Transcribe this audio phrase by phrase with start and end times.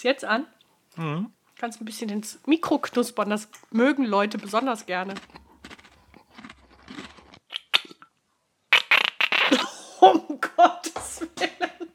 [0.00, 0.46] Ist jetzt an?
[0.96, 1.30] Mhm.
[1.58, 5.12] Kannst ein bisschen ins Mikro knuspern, das mögen Leute besonders gerne.
[10.00, 11.90] um Gottes Willen.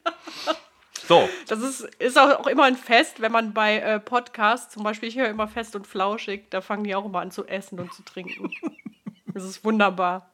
[1.08, 1.28] So.
[1.48, 5.08] Das ist, ist auch, auch immer ein Fest, wenn man bei äh, Podcasts, zum Beispiel,
[5.08, 7.92] ich höre immer fest und flauschig, da fangen die auch immer an zu essen und
[7.92, 8.52] zu trinken.
[9.34, 10.30] das ist wunderbar.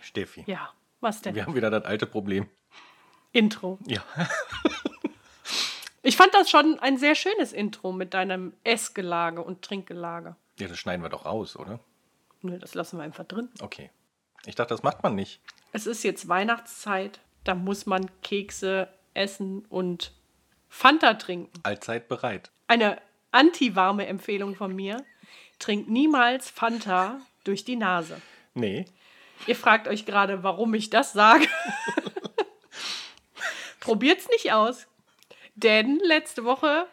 [0.00, 0.44] Steffi.
[0.46, 0.70] Ja,
[1.00, 1.34] was denn?
[1.34, 2.48] Wir haben wieder das alte Problem.
[3.32, 3.80] Intro.
[3.88, 4.04] Ja.
[6.02, 10.36] ich fand das schon ein sehr schönes Intro mit deinem Essgelage und Trinkgelage.
[10.58, 11.80] Ja, das schneiden wir doch raus, oder?
[12.42, 13.50] Nö, das lassen wir einfach drin.
[13.60, 13.90] Okay.
[14.46, 15.40] Ich dachte, das macht man nicht.
[15.72, 20.12] Es ist jetzt Weihnachtszeit, da muss man Kekse essen und
[20.68, 21.52] Fanta trinken.
[21.62, 22.50] Allzeit bereit.
[22.66, 23.00] Eine
[23.32, 25.04] anti-warme Empfehlung von mir.
[25.58, 28.20] Trinkt niemals Fanta durch die Nase.
[28.54, 28.86] Nee.
[29.46, 31.46] Ihr fragt euch gerade, warum ich das sage.
[33.80, 34.86] Probiert's nicht aus.
[35.62, 36.86] Denn letzte Woche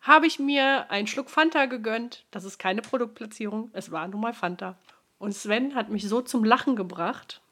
[0.00, 2.24] habe ich mir einen Schluck Fanta gegönnt.
[2.30, 4.78] Das ist keine Produktplatzierung, es war nun mal Fanta.
[5.18, 7.42] Und Sven hat mich so zum Lachen gebracht,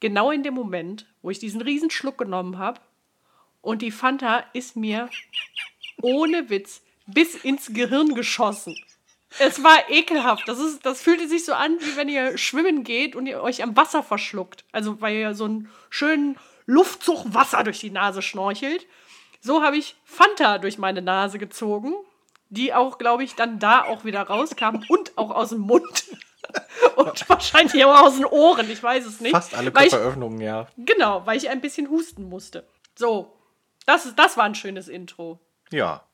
[0.00, 2.80] genau in dem Moment, wo ich diesen riesen Schluck genommen habe.
[3.62, 5.08] Und die Fanta ist mir
[6.02, 8.76] ohne Witz bis ins Gehirn geschossen.
[9.38, 10.46] Es war ekelhaft.
[10.46, 13.62] Das, ist, das fühlte sich so an, wie wenn ihr schwimmen geht und ihr euch
[13.62, 14.64] am Wasser verschluckt.
[14.72, 18.86] Also weil ihr so einen schönen Luftzug Wasser durch die Nase schnorchelt.
[19.44, 21.94] So habe ich Fanta durch meine Nase gezogen,
[22.48, 26.04] die auch, glaube ich, dann da auch wieder rauskam und auch aus dem Mund.
[26.96, 29.32] und wahrscheinlich auch aus den Ohren, ich weiß es nicht.
[29.32, 30.68] Fast alle Körperöffnungen, ja.
[30.76, 32.68] Genau, weil ich ein bisschen husten musste.
[32.94, 33.36] So,
[33.84, 35.40] das, ist, das war ein schönes Intro.
[35.72, 36.04] Ja.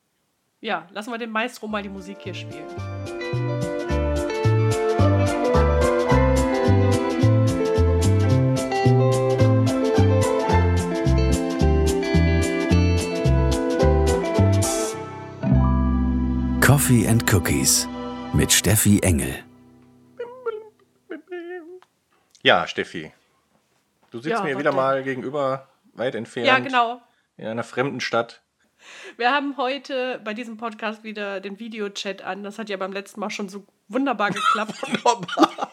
[0.61, 3.68] Ja, lassen wir den Maestro mal die Musik hier spielen.
[16.69, 17.89] Coffee and Cookies
[18.35, 19.43] mit Steffi Engel.
[22.43, 23.11] Ja, Steffi.
[24.11, 26.47] Du sitzt ja, mir wieder mal gegenüber, weit entfernt.
[26.47, 27.01] Ja, genau.
[27.39, 28.43] In einer fremden Stadt.
[29.17, 32.43] Wir haben heute bei diesem Podcast wieder den Videochat an.
[32.43, 34.83] Das hat ja beim letzten Mal schon so wunderbar geklappt.
[34.83, 35.73] wunderbar.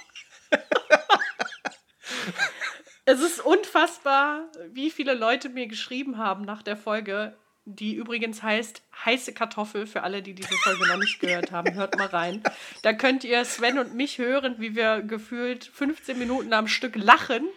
[3.04, 7.36] es ist unfassbar, wie viele Leute mir geschrieben haben nach der Folge,
[7.66, 11.74] die übrigens heißt heiße Kartoffel für alle, die diese Folge noch nicht gehört haben.
[11.74, 12.44] Hört mal rein.
[12.84, 17.48] Da könnt ihr Sven und mich hören, wie wir gefühlt 15 Minuten am Stück lachen,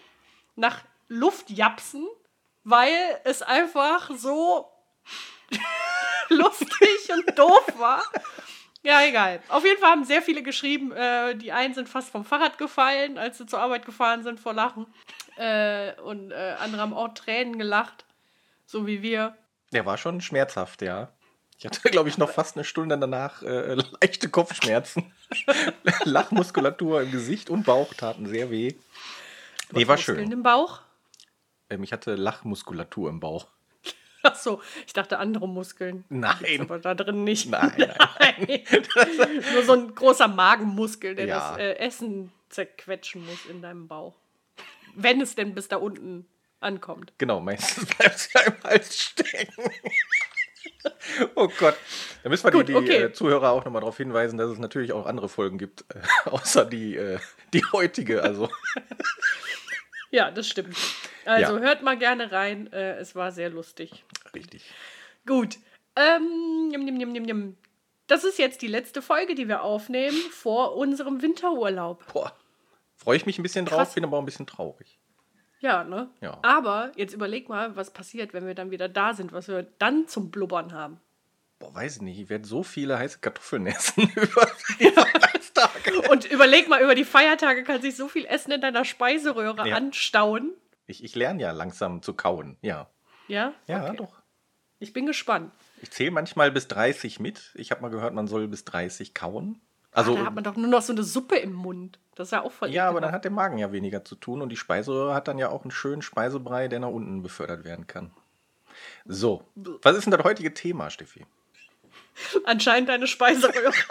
[0.57, 2.07] nach Luft japsen,
[2.65, 2.93] weil
[3.25, 4.67] es einfach so
[6.31, 8.03] lustig und doof war.
[8.83, 9.43] Ja, egal.
[9.49, 13.19] Auf jeden Fall haben sehr viele geschrieben, äh, die einen sind fast vom Fahrrad gefallen,
[13.19, 14.87] als sie zur Arbeit gefahren sind vor Lachen.
[15.37, 18.07] Äh, und äh, andere haben auch Tränen gelacht,
[18.65, 19.37] so wie wir.
[19.73, 21.13] Der war schon schmerzhaft, ja.
[21.59, 25.13] Ich hatte, glaube ich, noch fast eine Stunde danach äh, leichte Kopfschmerzen.
[26.05, 28.75] Lachmuskulatur im Gesicht und Bauch taten sehr weh.
[29.73, 30.33] Nee, war Muskeln schön.
[30.33, 30.81] im Bauch?
[31.69, 33.49] Ähm, ich hatte Lachmuskulatur im Bauch.
[34.23, 36.05] Ach so, ich dachte andere Muskeln.
[36.09, 36.61] Nein.
[36.61, 37.51] Aber da drin nicht.
[37.51, 37.95] Nein, nein.
[38.19, 38.65] nein.
[39.53, 41.51] Nur so ein großer Magenmuskel, der ja.
[41.51, 44.15] das äh, Essen zerquetschen muss in deinem Bauch.
[44.95, 46.27] Wenn es denn bis da unten
[46.61, 47.13] ankommt.
[47.19, 49.71] Genau, meistens bleibt es ja im Hals stecken.
[51.35, 51.77] oh Gott.
[52.23, 53.03] Da müssen wir Gut, die, die okay.
[53.05, 56.65] äh, Zuhörer auch nochmal darauf hinweisen, dass es natürlich auch andere Folgen gibt, äh, außer
[56.65, 57.19] die, äh,
[57.53, 58.23] die heutige.
[58.23, 58.49] Also.
[60.11, 60.77] ja, das stimmt.
[61.25, 61.63] Also ja.
[61.63, 62.73] hört mal gerne rein.
[62.73, 64.05] Äh, es war sehr lustig.
[64.35, 64.65] Richtig.
[65.27, 65.59] Gut.
[65.97, 67.57] Ähm, nimm, nimm, nimm, nimm.
[68.07, 72.11] Das ist jetzt die letzte Folge, die wir aufnehmen vor unserem Winterurlaub.
[72.13, 72.33] Boah.
[72.97, 73.95] Freue ich mich ein bisschen drauf, Krass.
[73.95, 74.99] bin aber auch ein bisschen traurig.
[75.61, 76.09] Ja, ne?
[76.21, 76.39] Ja.
[76.43, 80.07] Aber jetzt überleg mal, was passiert, wenn wir dann wieder da sind, was wir dann
[80.07, 81.01] zum Blubbern haben.
[81.59, 82.19] Boah, weiß ich nicht.
[82.21, 84.49] Ich werde so viele heiße Kartoffeln essen über
[84.79, 86.11] die Feiertage.
[86.11, 89.77] Und überleg mal, über die Feiertage kann sich so viel Essen in deiner Speiseröhre ja.
[89.77, 90.53] anstauen.
[90.87, 92.89] Ich, ich lerne ja langsam zu kauen, ja.
[93.27, 93.53] Ja?
[93.67, 93.97] Ja, okay.
[93.97, 94.23] doch.
[94.79, 95.53] Ich bin gespannt.
[95.83, 97.53] Ich zähle manchmal bis 30 mit.
[97.55, 99.61] Ich habe mal gehört, man soll bis 30 kauen.
[99.93, 101.99] Also, ah, da hat man doch nur noch so eine Suppe im Mund.
[102.15, 102.71] Das ist ja auch voll.
[102.71, 105.39] Ja, aber dann hat der Magen ja weniger zu tun und die Speiseröhre hat dann
[105.39, 108.11] ja auch einen schönen Speisebrei, der nach unten befördert werden kann.
[109.07, 109.45] So,
[109.83, 111.27] was ist denn das heutige Thema, Steffi?
[112.45, 113.73] Anscheinend deine Speiseröhre.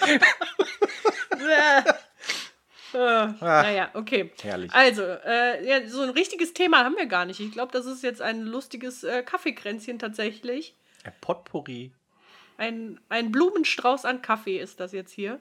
[2.92, 4.32] Äh, ah, naja, okay.
[4.42, 4.72] Herrlich.
[4.72, 7.40] Also, äh, ja, so ein richtiges Thema haben wir gar nicht.
[7.40, 10.74] Ich glaube, das ist jetzt ein lustiges äh, Kaffeekränzchen tatsächlich.
[11.04, 11.92] Ein Potpourri.
[12.60, 15.40] Ein, ein Blumenstrauß an Kaffee ist das jetzt hier.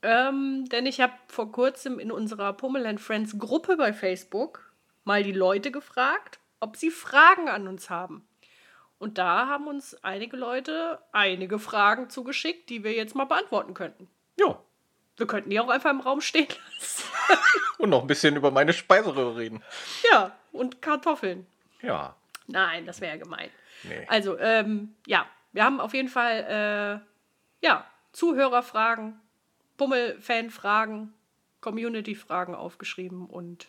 [0.00, 4.72] Ähm, denn ich habe vor kurzem in unserer Pummel Friends Gruppe bei Facebook
[5.04, 8.26] mal die Leute gefragt, ob sie Fragen an uns haben.
[8.98, 14.08] Und da haben uns einige Leute einige Fragen zugeschickt, die wir jetzt mal beantworten könnten.
[14.36, 14.58] Ja.
[15.18, 17.04] Wir könnten die auch einfach im Raum stehen lassen.
[17.78, 19.62] und noch ein bisschen über meine Speiseröhre reden.
[20.10, 21.46] Ja, und Kartoffeln.
[21.82, 22.16] Ja.
[22.46, 23.50] Nein, das wäre ja gemein.
[23.82, 24.06] Nee.
[24.08, 27.02] Also, ähm, ja, wir haben auf jeden Fall,
[27.62, 29.20] äh, ja, Zuhörerfragen,
[29.76, 31.12] Bummel-Fan-Fragen,
[31.60, 33.68] Community-Fragen aufgeschrieben und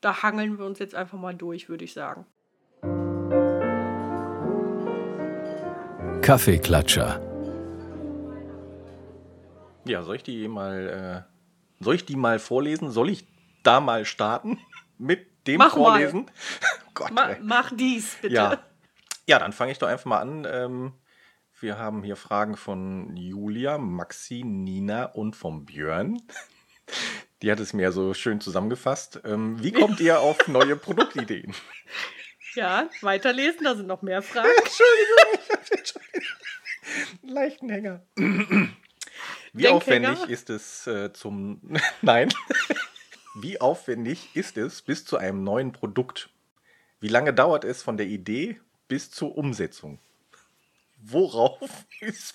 [0.00, 2.26] da hangeln wir uns jetzt einfach mal durch, würde ich sagen.
[6.22, 7.20] Kaffeeklatscher.
[9.86, 12.90] Ja, soll ich die mal, äh, soll ich die mal vorlesen?
[12.90, 13.26] Soll ich
[13.62, 14.58] da mal starten
[14.98, 16.30] mit dem Mach Vorlesen?
[16.94, 18.34] Gott, Ma mach dies, bitte.
[18.34, 18.58] Ja,
[19.26, 20.46] ja dann fange ich doch einfach mal an.
[20.50, 20.92] Ähm,
[21.60, 26.20] wir haben hier Fragen von Julia, Maxi, Nina und vom Björn.
[27.42, 29.20] Die hat es mir so schön zusammengefasst.
[29.24, 31.54] Ähm, wie kommt ihr auf neue Produktideen?
[32.56, 34.48] Ja, weiterlesen, da sind noch mehr Fragen.
[34.56, 36.04] Entschuldigung,
[37.22, 38.06] leichten Hänger.
[39.52, 41.60] Wie aufwendig ist es äh, zum.
[42.00, 42.28] Nein.
[43.34, 46.30] Wie aufwendig ist es bis zu einem neuen Produkt?
[47.00, 49.98] Wie lange dauert es von der Idee bis zur Umsetzung?
[51.02, 51.70] Worauf
[52.00, 52.34] ist.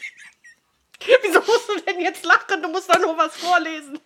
[0.99, 2.61] Wieso musst du denn jetzt lachen?
[2.61, 3.99] Du musst doch nur was vorlesen.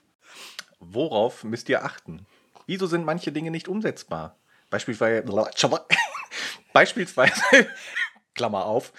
[0.79, 2.25] Worauf müsst ihr achten?
[2.65, 4.37] Wieso sind manche Dinge nicht umsetzbar?
[4.69, 5.23] Beispielsweise.
[6.73, 7.41] Beispielsweise.
[8.35, 8.91] Klammer auf.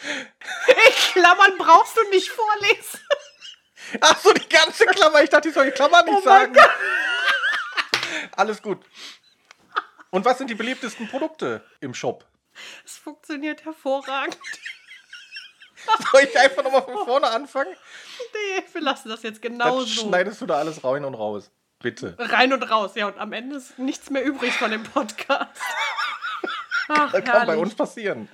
[1.12, 3.00] Klammern brauchst du nicht vorlesen.
[4.00, 5.22] Ach so, die ganze Klammer.
[5.22, 6.56] Ich dachte, ich soll die Klammer nicht oh sagen.
[8.36, 8.84] Alles gut.
[10.10, 12.24] Und was sind die beliebtesten Produkte im Shop?
[12.84, 14.38] Es funktioniert hervorragend.
[16.12, 17.74] Soll ich einfach nochmal von vorne anfangen?
[18.32, 20.06] Nee, wir lassen das jetzt genau Dann so.
[20.06, 21.50] schneidest du da alles rein und raus.
[21.80, 22.16] Bitte.
[22.18, 23.06] Rein und raus, ja.
[23.06, 25.60] Und am Ende ist nichts mehr übrig von dem Podcast.
[26.88, 28.28] Ach, das kann bei uns passieren.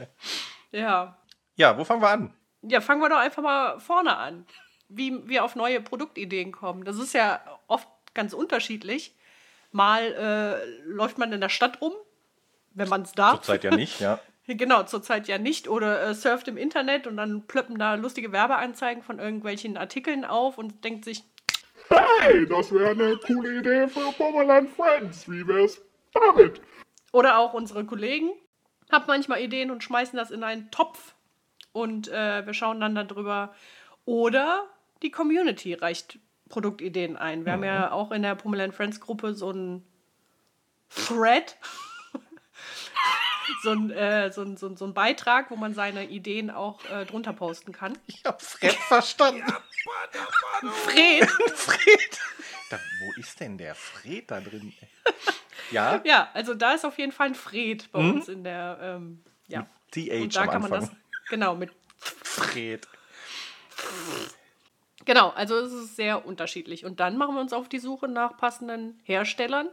[0.71, 1.19] Ja.
[1.57, 2.35] Ja, wo fangen wir an?
[2.63, 4.47] Ja, fangen wir doch einfach mal vorne an.
[4.89, 6.85] Wie wir auf neue Produktideen kommen.
[6.85, 9.17] Das ist ja oft ganz unterschiedlich.
[9.73, 11.95] Mal äh, läuft man in der Stadt rum,
[12.73, 13.43] wenn man es darf.
[13.43, 14.19] Zurzeit ja nicht, ja.
[14.47, 15.69] Genau, zurzeit ja nicht.
[15.69, 20.59] Oder äh, surft im Internet und dann plöppen da lustige Werbeanzeigen von irgendwelchen Artikeln auf
[20.59, 21.23] und denkt sich,
[21.89, 25.29] Hey, das wäre eine coole Idee für Bomberland Friends.
[25.29, 25.81] Wie wär's
[26.13, 26.61] damit?
[27.13, 28.31] Oder auch unsere Kollegen
[28.93, 31.15] haben manchmal Ideen und schmeißen das in einen Topf
[31.73, 33.55] und äh, wir schauen dann darüber.
[34.05, 34.67] Oder
[35.03, 36.19] die Community reicht
[36.49, 37.45] Produktideen ein.
[37.45, 37.57] Wir mhm.
[37.57, 39.85] haben ja auch in der Pummeland Friends Gruppe so einen
[40.95, 41.57] Thread,
[43.63, 46.85] so ein, äh, so, ein, so, ein, so ein Beitrag, wo man seine Ideen auch
[46.87, 47.99] äh, drunter posten kann.
[48.07, 49.45] Ich habe Fred verstanden.
[50.85, 51.29] Fred.
[51.29, 52.21] Fred.
[52.71, 54.73] Da, wo ist denn der Fred da drin?
[55.71, 56.01] Ja.
[56.05, 58.11] Ja, also da ist auf jeden Fall ein Fred bei mhm.
[58.13, 58.79] uns in der.
[58.81, 59.67] Ähm, ja.
[59.93, 60.91] TH Und da kann man das.
[61.29, 62.87] Genau, mit Fred.
[65.05, 66.85] Genau, also es ist sehr unterschiedlich.
[66.85, 69.69] Und dann machen wir uns auf die Suche nach passenden Herstellern,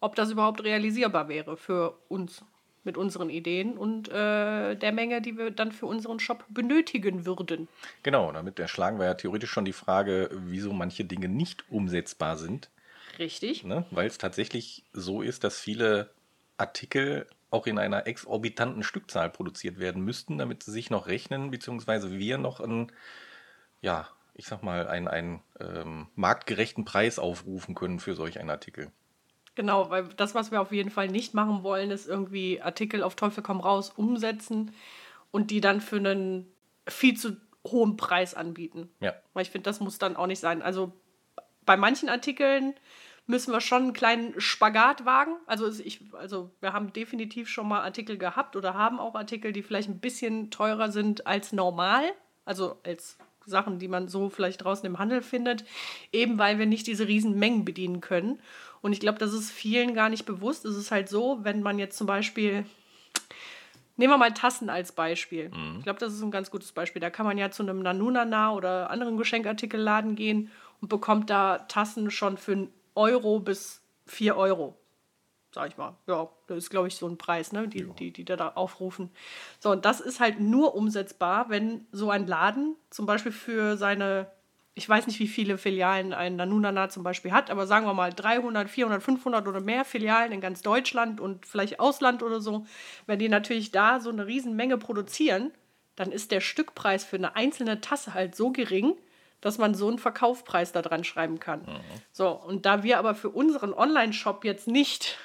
[0.00, 2.42] ob das überhaupt realisierbar wäre für uns
[2.84, 7.68] mit unseren Ideen und äh, der Menge, die wir dann für unseren Shop benötigen würden.
[8.02, 12.70] Genau, damit erschlagen wir ja theoretisch schon die Frage, wieso manche Dinge nicht umsetzbar sind.
[13.18, 13.64] Richtig.
[13.64, 13.84] Ne?
[13.90, 16.10] Weil es tatsächlich so ist, dass viele
[16.56, 22.12] Artikel auch in einer exorbitanten Stückzahl produziert werden müssten, damit sie sich noch rechnen, beziehungsweise
[22.12, 22.92] wir noch einen,
[23.80, 28.92] ja, ich sag mal, einen, einen ähm, marktgerechten Preis aufrufen können für solch einen Artikel.
[29.54, 33.16] Genau, weil das, was wir auf jeden Fall nicht machen wollen, ist irgendwie Artikel auf
[33.16, 34.72] Teufel komm raus umsetzen
[35.30, 36.46] und die dann für einen
[36.86, 38.90] viel zu hohen Preis anbieten.
[39.00, 39.14] Ja.
[39.34, 40.62] Weil ich finde, das muss dann auch nicht sein.
[40.62, 40.92] Also
[41.66, 42.74] bei manchen Artikeln
[43.26, 45.36] müssen wir schon einen kleinen Spagat wagen.
[45.46, 49.62] Also, ich, also wir haben definitiv schon mal Artikel gehabt oder haben auch Artikel, die
[49.62, 52.04] vielleicht ein bisschen teurer sind als normal.
[52.44, 55.64] Also als Sachen, die man so vielleicht draußen im Handel findet,
[56.12, 58.40] eben weil wir nicht diese riesen Mengen bedienen können.
[58.82, 60.64] Und ich glaube, das ist vielen gar nicht bewusst.
[60.64, 62.64] Es ist halt so, wenn man jetzt zum Beispiel,
[63.96, 65.50] nehmen wir mal Tassen als Beispiel.
[65.50, 65.76] Mhm.
[65.78, 67.00] Ich glaube, das ist ein ganz gutes Beispiel.
[67.00, 72.10] Da kann man ja zu einem Nanunana oder anderen Geschenkartikelladen gehen und bekommt da Tassen
[72.10, 74.76] schon für einen Euro bis 4 Euro
[75.52, 75.96] sag ich mal.
[76.06, 79.10] Ja, das ist, glaube ich, so ein Preis, ne, die, die, die da aufrufen.
[79.58, 84.30] So, und das ist halt nur umsetzbar, wenn so ein Laden zum Beispiel für seine,
[84.74, 88.12] ich weiß nicht, wie viele Filialen ein Nanunana zum Beispiel hat, aber sagen wir mal
[88.12, 92.66] 300, 400, 500 oder mehr Filialen in ganz Deutschland und vielleicht Ausland oder so,
[93.06, 95.52] wenn die natürlich da so eine Riesenmenge produzieren,
[95.96, 98.94] dann ist der Stückpreis für eine einzelne Tasse halt so gering,
[99.40, 101.62] dass man so einen Verkaufspreis da dran schreiben kann.
[101.62, 101.80] Mhm.
[102.12, 105.18] So, und da wir aber für unseren Online-Shop jetzt nicht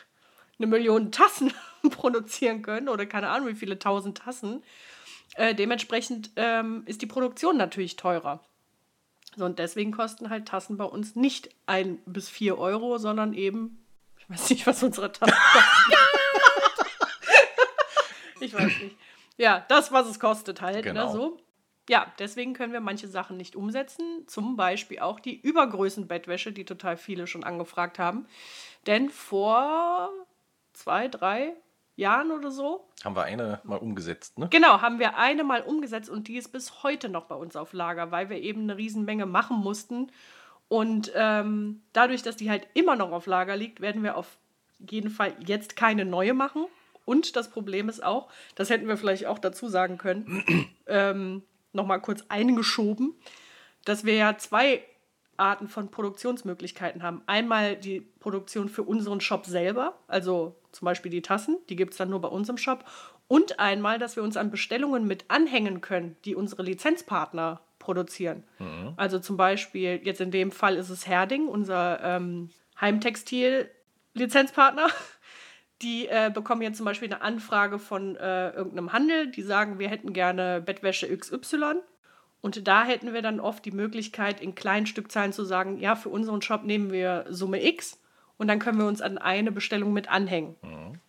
[0.58, 1.54] eine Million Tassen
[1.90, 4.64] produzieren können oder keine Ahnung wie viele tausend Tassen.
[5.36, 8.42] Äh, dementsprechend ähm, ist die Produktion natürlich teurer.
[9.36, 13.86] So, und deswegen kosten halt Tassen bei uns nicht ein bis vier Euro, sondern eben,
[14.18, 16.86] ich weiß nicht, was unsere Tassen kosten.
[18.40, 18.96] ich weiß nicht.
[19.38, 20.78] Ja, das, was es kostet halt.
[20.78, 21.08] Ne, genau.
[21.08, 21.38] Ne, so.
[21.90, 24.26] Ja, deswegen können wir manche Sachen nicht umsetzen.
[24.28, 28.26] Zum Beispiel auch die Übergrößenbettwäsche, die total viele schon angefragt haben.
[28.88, 30.10] Denn vor
[30.76, 31.54] zwei, drei
[31.96, 32.88] Jahren oder so.
[33.04, 34.48] Haben wir eine mal umgesetzt, ne?
[34.50, 37.74] Genau, haben wir eine mal umgesetzt und die ist bis heute noch bei uns auf
[37.74, 40.12] Lager, weil wir eben eine Riesenmenge machen mussten.
[40.68, 44.38] Und ähm, dadurch, dass die halt immer noch auf Lager liegt, werden wir auf
[44.80, 46.66] jeden Fall jetzt keine neue machen.
[47.06, 50.44] Und das Problem ist auch, das hätten wir vielleicht auch dazu sagen können,
[50.88, 53.14] ähm, nochmal kurz eingeschoben,
[53.86, 54.84] dass wir ja zwei
[55.38, 57.22] Arten von Produktionsmöglichkeiten haben.
[57.26, 61.98] Einmal die Produktion für unseren Shop selber, also zum Beispiel die Tassen, die gibt es
[61.98, 62.86] dann nur bei uns im Shop.
[63.28, 68.44] Und einmal, dass wir uns an Bestellungen mit anhängen können, die unsere Lizenzpartner produzieren.
[68.60, 68.94] Mhm.
[68.98, 72.50] Also zum Beispiel, jetzt in dem Fall ist es Herding, unser ähm,
[72.80, 74.88] Heimtextil-Lizenzpartner.
[75.82, 79.90] Die äh, bekommen jetzt zum Beispiel eine Anfrage von äh, irgendeinem Handel, die sagen, wir
[79.90, 81.82] hätten gerne Bettwäsche XY.
[82.46, 86.10] Und da hätten wir dann oft die Möglichkeit, in kleinen Stückzahlen zu sagen, ja, für
[86.10, 88.00] unseren Shop nehmen wir Summe X
[88.38, 90.56] und dann können wir uns an eine Bestellung mit anhängen.
[90.62, 91.00] Mhm.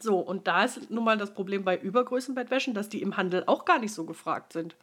[0.00, 3.64] So, und da ist nun mal das Problem bei Übergrößenbettwäschen, dass die im Handel auch
[3.64, 4.74] gar nicht so gefragt sind.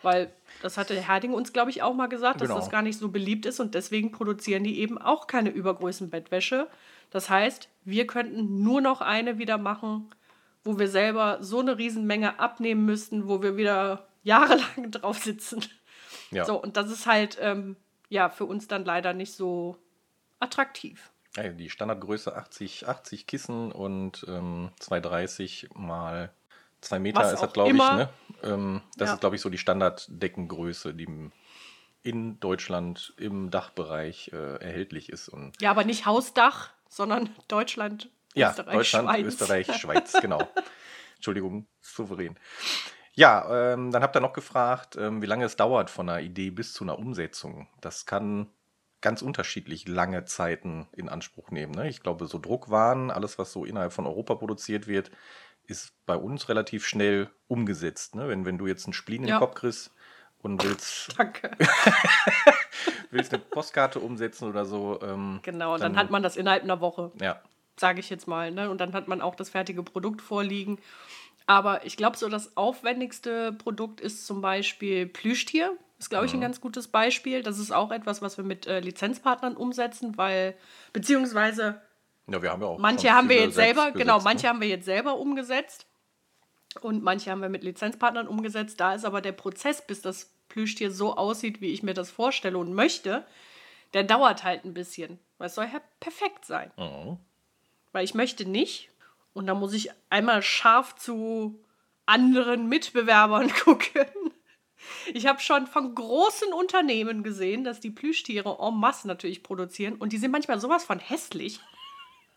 [0.00, 0.32] Weil
[0.62, 2.58] das hatte Herding uns, glaube ich, auch mal gesagt, dass genau.
[2.58, 6.66] das gar nicht so beliebt ist und deswegen produzieren die eben auch keine Übergrößenbettwäsche.
[7.10, 10.08] Das heißt, wir könnten nur noch eine wieder machen,
[10.64, 15.64] wo wir selber so eine Riesenmenge abnehmen müssten, wo wir wieder jahrelang drauf sitzen.
[16.30, 16.44] Ja.
[16.44, 17.76] So, und das ist halt ähm,
[18.08, 19.78] ja für uns dann leider nicht so
[20.40, 21.10] attraktiv.
[21.36, 26.32] Ja, die Standardgröße 80, 80 Kissen und ähm, 230 mal
[26.80, 27.76] 2 Meter Was ist das, glaube ich.
[27.76, 28.08] Ne?
[28.42, 29.14] Ähm, das ja.
[29.14, 31.30] ist, glaube ich, so die Standarddeckengröße, die
[32.02, 35.28] in Deutschland im Dachbereich äh, erhältlich ist.
[35.28, 39.26] Und ja, aber nicht Hausdach, sondern Deutschland, ja, Österreich, Deutschland, Schweiz.
[39.26, 40.48] Österreich, Schweiz, genau.
[41.16, 42.38] Entschuldigung, souverän.
[43.14, 46.50] Ja, ähm, dann habt ihr noch gefragt, ähm, wie lange es dauert von einer Idee
[46.50, 47.68] bis zu einer Umsetzung.
[47.80, 48.48] Das kann
[49.00, 51.74] ganz unterschiedlich lange Zeiten in Anspruch nehmen.
[51.74, 51.88] Ne?
[51.88, 55.10] Ich glaube, so Druckwaren, alles, was so innerhalb von Europa produziert wird,
[55.66, 58.14] ist bei uns relativ schnell umgesetzt.
[58.14, 58.28] Ne?
[58.28, 59.92] Wenn, wenn du jetzt einen Spleen in den Kopf kriegst
[60.42, 61.50] und willst, Danke.
[63.10, 64.98] willst eine Postkarte umsetzen oder so.
[65.02, 67.12] Ähm, genau, dann, dann, hat man das innerhalb einer Woche.
[67.20, 67.40] Ja.
[67.76, 68.50] Sage ich jetzt mal.
[68.52, 68.70] Ne?
[68.70, 70.78] Und dann hat man auch das fertige Produkt vorliegen.
[71.46, 75.76] Aber ich glaube, so das aufwendigste Produkt ist zum Beispiel Plüschtier.
[75.98, 76.42] Ist, glaube ich, ein mhm.
[76.42, 77.42] ganz gutes Beispiel.
[77.42, 80.56] Das ist auch etwas, was wir mit äh, Lizenzpartnern umsetzen, weil,
[80.92, 81.80] beziehungsweise
[82.26, 84.48] ja, wir haben ja auch manche haben wir jetzt selber, gesetzt, genau, manche ne?
[84.48, 85.86] haben wir jetzt selber umgesetzt
[86.80, 88.80] und manche haben wir mit Lizenzpartnern umgesetzt.
[88.80, 92.58] Da ist aber der Prozess, bis das Plüschtier so aussieht, wie ich mir das vorstelle
[92.58, 93.24] und möchte,
[93.92, 95.18] der dauert halt ein bisschen.
[95.38, 96.70] Weil es soll ja perfekt sein.
[96.76, 97.18] Mhm.
[97.92, 98.90] Weil ich möchte nicht,
[99.34, 101.62] und da muss ich einmal scharf zu
[102.06, 104.06] anderen Mitbewerbern gucken.
[105.12, 110.12] Ich habe schon von großen Unternehmen gesehen, dass die Plüschtiere en masse natürlich produzieren und
[110.12, 111.60] die sind manchmal sowas von hässlich.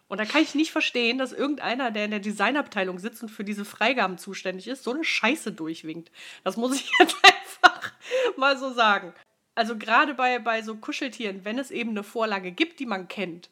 [0.09, 3.43] Und da kann ich nicht verstehen, dass irgendeiner, der in der Designabteilung sitzt und für
[3.43, 6.11] diese Freigaben zuständig ist, so eine Scheiße durchwinkt.
[6.45, 7.91] Das muss ich jetzt einfach
[8.37, 9.13] mal so sagen.
[9.55, 13.49] Also gerade bei, bei so Kuscheltieren, wenn es eben eine Vorlage gibt, die man kennt,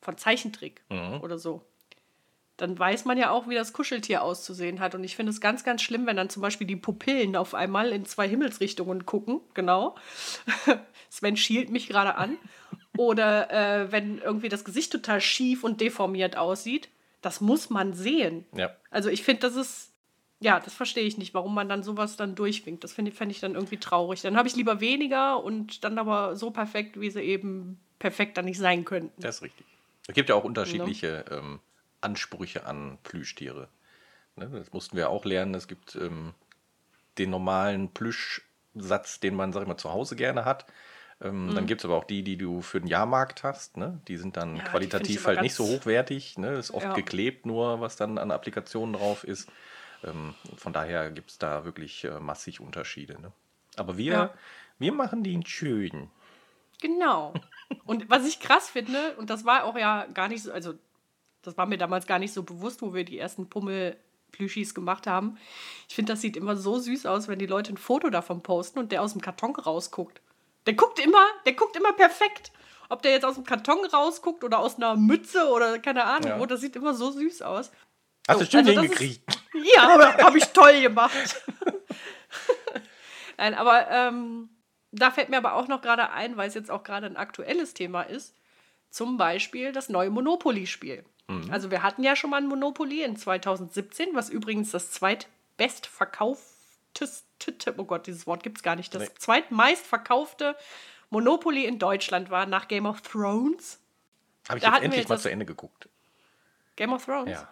[0.00, 1.20] von Zeichentrick mhm.
[1.22, 1.64] oder so,
[2.56, 4.94] dann weiß man ja auch, wie das Kuscheltier auszusehen hat.
[4.94, 7.92] Und ich finde es ganz, ganz schlimm, wenn dann zum Beispiel die Pupillen auf einmal
[7.92, 9.40] in zwei Himmelsrichtungen gucken.
[9.54, 9.96] Genau.
[11.10, 12.38] Sven schielt mich gerade an.
[12.96, 16.88] Oder äh, wenn irgendwie das Gesicht total schief und deformiert aussieht.
[17.20, 18.46] Das muss man sehen.
[18.56, 18.74] Ja.
[18.90, 19.92] Also ich finde, das ist,
[20.40, 22.84] ja, das verstehe ich nicht, warum man dann sowas dann durchwinkt.
[22.84, 24.22] Das finde fänd ich dann irgendwie traurig.
[24.22, 28.46] Dann habe ich lieber weniger und dann aber so perfekt, wie sie eben perfekt dann
[28.46, 29.20] nicht sein könnten.
[29.20, 29.66] Das ist richtig.
[30.08, 31.36] Es gibt ja auch unterschiedliche no?
[31.36, 31.60] ähm,
[32.06, 33.68] Ansprüche an Plüschtiere.
[34.36, 35.54] Ne, das mussten wir auch lernen.
[35.54, 36.34] Es gibt ähm,
[37.18, 40.66] den normalen Plüschsatz, den man, sag ich mal, zu Hause gerne hat.
[41.20, 41.54] Ähm, mhm.
[41.54, 43.76] Dann gibt es aber auch die, die du für den Jahrmarkt hast.
[43.76, 44.00] Ne?
[44.06, 46.38] Die sind dann ja, qualitativ halt nicht so hochwertig.
[46.38, 46.52] Ne?
[46.52, 46.94] Ist oft ja.
[46.94, 49.50] geklebt nur, was dann an Applikationen drauf ist.
[50.04, 53.20] Ähm, von daher gibt es da wirklich äh, massig Unterschiede.
[53.20, 53.32] Ne?
[53.76, 54.34] Aber wir, ja.
[54.78, 56.10] wir machen den schön.
[56.80, 57.32] Genau.
[57.86, 60.74] Und was ich krass finde, und das war auch ja gar nicht so, also
[61.46, 65.38] das war mir damals gar nicht so bewusst, wo wir die ersten Pummel-Plüschis gemacht haben.
[65.88, 68.78] Ich finde, das sieht immer so süß aus, wenn die Leute ein Foto davon posten
[68.78, 70.20] und der aus dem Karton rausguckt.
[70.66, 72.52] Der guckt immer, der guckt immer perfekt.
[72.88, 76.40] Ob der jetzt aus dem Karton rausguckt oder aus einer Mütze oder keine Ahnung ja.
[76.40, 77.70] wo, das sieht immer so süß aus.
[78.28, 79.22] Hast oh, du schön also hingekriegt.
[79.54, 81.42] Ist, ja, habe hab ich toll gemacht.
[83.36, 84.48] Nein, aber ähm,
[84.92, 87.74] da fällt mir aber auch noch gerade ein, weil es jetzt auch gerade ein aktuelles
[87.74, 88.34] Thema ist,
[88.90, 91.04] zum Beispiel das neue Monopoly-Spiel.
[91.28, 91.50] Mhm.
[91.50, 97.84] Also wir hatten ja schon mal ein Monopoly in 2017, was übrigens das zweitbestverkaufteste, oh
[97.84, 99.10] Gott, dieses Wort gibt es gar nicht, das nee.
[99.18, 100.56] zweitmeistverkaufte
[101.10, 103.80] Monopoly in Deutschland war nach Game of Thrones.
[104.48, 105.88] Habe ich da jetzt endlich jetzt mal zu Ende geguckt.
[106.76, 107.30] Game of Thrones?
[107.30, 107.48] Ja.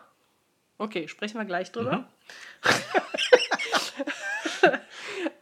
[0.79, 1.99] Okay, sprechen wir gleich drüber.
[1.99, 2.07] Mhm.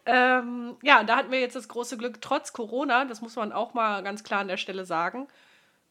[0.06, 3.74] ähm, ja, da hatten wir jetzt das große Glück, trotz Corona, das muss man auch
[3.74, 5.28] mal ganz klar an der Stelle sagen,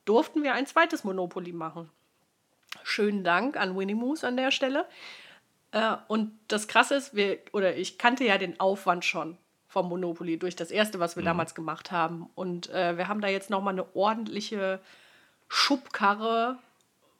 [0.05, 1.89] durften wir ein zweites Monopoly machen.
[2.83, 4.85] Schönen Dank an Winnie Moose an der Stelle.
[5.71, 9.37] Äh, und das Krasse ist, wir, oder ich kannte ja den Aufwand schon
[9.67, 11.27] vom Monopoly durch das erste, was wir mhm.
[11.27, 12.29] damals gemacht haben.
[12.35, 14.79] Und äh, wir haben da jetzt nochmal eine ordentliche
[15.47, 16.57] Schubkarre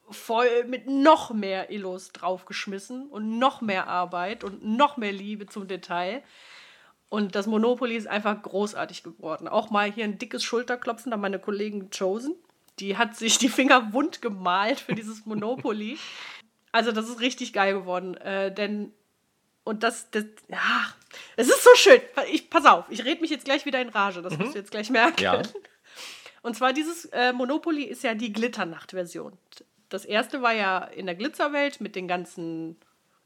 [0.10, 5.68] voll mit noch mehr Illos draufgeschmissen und noch mehr Arbeit und noch mehr Liebe zum
[5.68, 6.22] Detail.
[7.10, 9.48] Und das Monopoly ist einfach großartig geworden.
[9.48, 12.36] Auch mal hier ein dickes Schulterklopfen an meine Kollegen Chosen.
[12.82, 15.98] Die hat sich die Finger wund gemalt für dieses Monopoly.
[16.72, 18.18] Also das ist richtig geil geworden.
[18.18, 18.92] Äh, denn,
[19.64, 20.88] und das, das, ja,
[21.36, 22.02] es ist so schön.
[22.32, 24.22] Ich, pass auf, ich rede mich jetzt gleich wieder in Rage.
[24.22, 24.40] Das mhm.
[24.40, 25.22] musst du jetzt gleich merken.
[25.22, 25.42] Ja.
[26.44, 29.38] Und zwar dieses äh, Monopoly ist ja die Glitternacht-Version.
[29.90, 32.78] Das erste war ja in der Glitzerwelt mit den ganzen,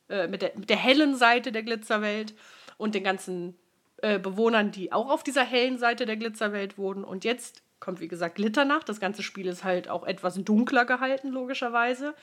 [0.09, 2.33] äh, mit, der, mit der hellen Seite der Glitzerwelt
[2.77, 3.57] und den ganzen
[4.01, 7.05] äh, Bewohnern, die auch auf dieser hellen Seite der Glitzerwelt wohnen.
[7.05, 8.89] Und jetzt kommt, wie gesagt, Glitternacht.
[8.89, 12.15] Das ganze Spiel ist halt auch etwas dunkler gehalten, logischerweise.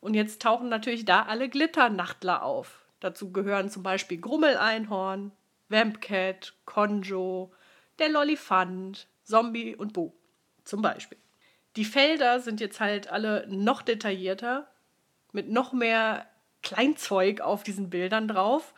[0.00, 2.86] Und jetzt tauchen natürlich da alle Glitternachtler auf.
[3.00, 5.32] Dazu gehören zum Beispiel Grummeleinhorn,
[5.68, 7.52] Vampcat, Konjo,
[7.98, 10.12] der Lollifant, Zombie und Boo.
[10.64, 11.18] Zum Beispiel.
[11.76, 14.68] Die Felder sind jetzt halt alle noch detaillierter,
[15.32, 16.26] mit noch mehr
[16.62, 18.74] Kleinzeug auf diesen Bildern drauf.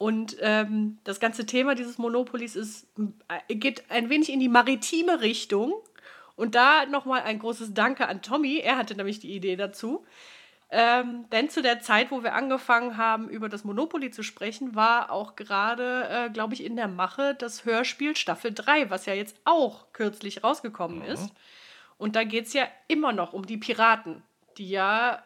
[0.00, 2.86] Und ähm, das ganze Thema dieses Monopolis ist,
[3.28, 5.74] äh, geht ein wenig in die maritime Richtung.
[6.36, 8.60] Und da nochmal ein großes Danke an Tommy.
[8.60, 10.06] Er hatte nämlich die Idee dazu.
[10.70, 15.12] Ähm, denn zu der Zeit, wo wir angefangen haben, über das Monopoly zu sprechen, war
[15.12, 19.36] auch gerade, äh, glaube ich, in der Mache das Hörspiel Staffel 3, was ja jetzt
[19.44, 21.12] auch kürzlich rausgekommen mhm.
[21.12, 21.30] ist.
[21.98, 24.22] Und da geht es ja immer noch um die Piraten,
[24.56, 25.22] die ja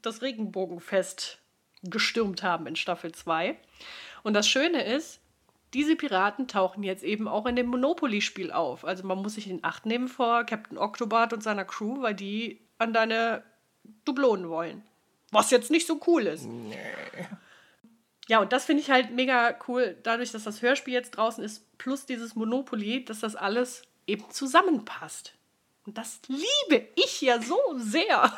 [0.00, 1.38] das Regenbogenfest
[1.90, 3.56] gestürmt haben in Staffel 2.
[4.22, 5.20] Und das Schöne ist,
[5.74, 8.84] diese Piraten tauchen jetzt eben auch in dem Monopoly-Spiel auf.
[8.84, 12.60] Also man muss sich in Acht nehmen vor Captain Octobart und seiner Crew, weil die
[12.78, 13.42] an deine
[14.04, 14.82] Dublonen wollen.
[15.32, 16.44] Was jetzt nicht so cool ist.
[16.44, 16.76] Nee.
[18.28, 21.78] Ja, und das finde ich halt mega cool, dadurch, dass das Hörspiel jetzt draußen ist,
[21.78, 25.35] plus dieses Monopoly, dass das alles eben zusammenpasst.
[25.86, 28.32] Und das liebe ich ja so sehr.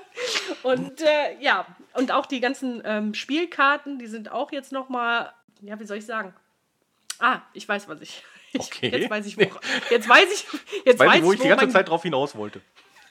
[0.62, 5.32] und äh, ja, und auch die ganzen ähm, Spielkarten, die sind auch jetzt noch mal,
[5.62, 6.34] ja, wie soll ich sagen?
[7.18, 8.22] Ah, ich weiß, was ich.
[8.52, 8.88] ich okay.
[8.88, 9.42] Jetzt weiß ich, wo.
[9.90, 10.46] Jetzt weiß ich,
[10.84, 12.60] jetzt weiß, weiß ich, wo ich die ganze Zeit drauf hinaus wollte.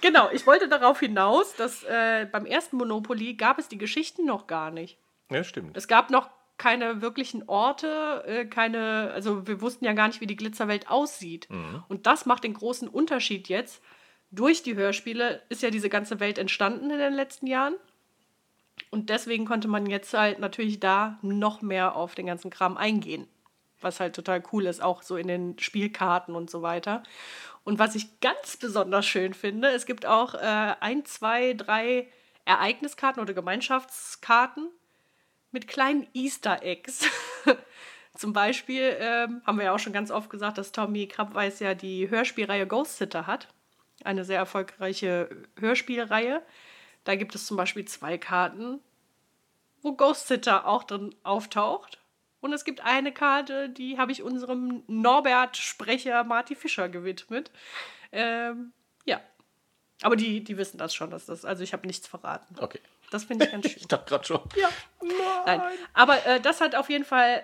[0.01, 4.47] Genau, ich wollte darauf hinaus, dass äh, beim ersten Monopoly gab es die Geschichten noch
[4.47, 4.97] gar nicht.
[5.29, 5.77] Ja, stimmt.
[5.77, 6.29] Es gab noch
[6.61, 11.49] keine wirklichen Orte, äh, keine, also wir wussten ja gar nicht, wie die Glitzerwelt aussieht.
[11.49, 11.83] Mhm.
[11.87, 13.81] Und das macht den großen Unterschied jetzt.
[14.29, 17.73] Durch die Hörspiele ist ja diese ganze Welt entstanden in den letzten Jahren.
[18.91, 23.27] Und deswegen konnte man jetzt halt natürlich da noch mehr auf den ganzen Kram eingehen.
[23.79, 27.01] Was halt total cool ist, auch so in den Spielkarten und so weiter.
[27.63, 32.07] Und was ich ganz besonders schön finde, es gibt auch äh, ein, zwei, drei
[32.45, 34.69] Ereigniskarten oder Gemeinschaftskarten,
[35.51, 37.05] mit kleinen Easter Eggs.
[38.15, 41.73] Zum Beispiel ähm, haben wir ja auch schon ganz oft gesagt, dass Tommy Krabweis ja
[41.73, 43.47] die Hörspielreihe Ghost Sitter hat.
[44.03, 46.41] Eine sehr erfolgreiche Hörspielreihe.
[47.03, 48.79] Da gibt es zum Beispiel zwei Karten,
[49.81, 51.99] wo Ghost Sitter auch drin auftaucht.
[52.41, 57.51] Und es gibt eine Karte, die habe ich unserem Norbert-Sprecher Marty Fischer gewidmet.
[58.11, 58.73] Ähm,
[59.05, 59.21] ja.
[60.01, 62.55] Aber die, die wissen das schon, dass das, also ich habe nichts verraten.
[62.59, 62.79] Okay.
[63.11, 63.77] Das finde ich ganz schön.
[63.77, 64.41] ich dachte gerade schon.
[64.55, 64.69] Ja.
[65.45, 65.61] Nein.
[65.93, 67.43] Aber äh, das hat auf jeden Fall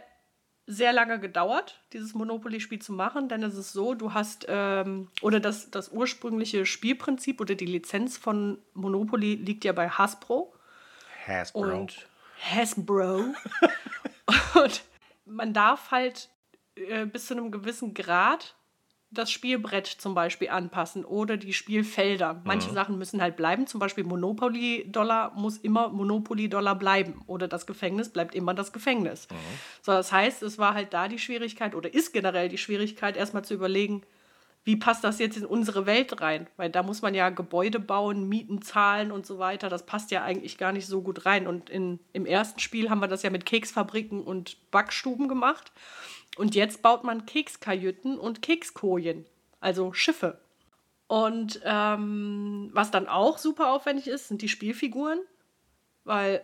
[0.67, 5.39] sehr lange gedauert, dieses Monopoly-Spiel zu machen, denn es ist so, du hast, ähm, oder
[5.39, 10.53] das, das ursprüngliche Spielprinzip oder die Lizenz von Monopoly liegt ja bei Hasbro.
[11.25, 11.61] Hasbro.
[11.61, 12.07] Und
[12.41, 13.33] Hasbro.
[14.61, 14.83] und
[15.25, 16.29] man darf halt
[16.75, 18.55] äh, bis zu einem gewissen Grad
[19.09, 22.41] das Spielbrett zum Beispiel anpassen oder die Spielfelder.
[22.43, 22.73] Manche mhm.
[22.73, 28.35] Sachen müssen halt bleiben, zum Beispiel Monopoly-Dollar muss immer Monopoly-Dollar bleiben oder das Gefängnis bleibt
[28.35, 29.27] immer das Gefängnis.
[29.29, 29.35] Mhm.
[29.81, 33.45] So, das heißt, es war halt da die Schwierigkeit oder ist generell die Schwierigkeit, erstmal
[33.45, 34.03] zu überlegen,
[34.67, 36.47] wie passt das jetzt in unsere Welt rein?
[36.57, 39.69] Weil da muss man ja Gebäude bauen, Mieten zahlen und so weiter.
[39.69, 41.47] Das passt ja eigentlich gar nicht so gut rein.
[41.47, 45.71] Und in, im ersten Spiel haben wir das ja mit Keksfabriken und Backstuben gemacht.
[46.37, 49.25] Und jetzt baut man Kekskajüten und Kekskojen,
[49.59, 50.39] also Schiffe.
[51.07, 55.19] Und ähm, was dann auch super aufwendig ist, sind die Spielfiguren,
[56.03, 56.41] weil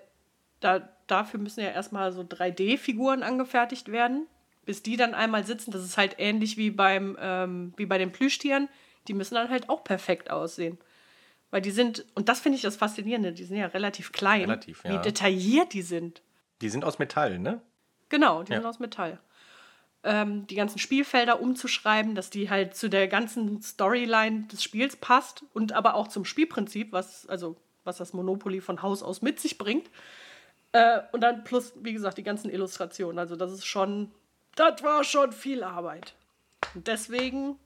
[0.59, 4.27] da, dafür müssen ja erstmal so 3D-Figuren angefertigt werden
[4.65, 8.11] bis die dann einmal sitzen, das ist halt ähnlich wie beim ähm, wie bei den
[8.11, 8.69] Plüschtieren,
[9.07, 10.77] die müssen dann halt auch perfekt aussehen.
[11.51, 14.41] Weil die sind, und das finde ich das Faszinierende, die sind ja relativ klein.
[14.41, 14.93] Relativ, ja.
[14.93, 16.23] Wie detailliert die sind.
[16.61, 17.61] Die sind aus Metall, ne?
[18.09, 18.59] Genau, die ja.
[18.59, 19.19] sind aus Metall.
[20.03, 25.45] Ähm, die ganzen Spielfelder umzuschreiben, dass die halt zu der ganzen Storyline des Spiels passt
[25.53, 29.57] und aber auch zum Spielprinzip, was, also, was das Monopoly von Haus aus mit sich
[29.57, 29.89] bringt.
[30.73, 33.17] Äh, und dann plus, wie gesagt, die ganzen Illustrationen.
[33.17, 34.11] Also, das ist schon
[34.55, 36.15] das war schon viel Arbeit.
[36.75, 37.57] Und deswegen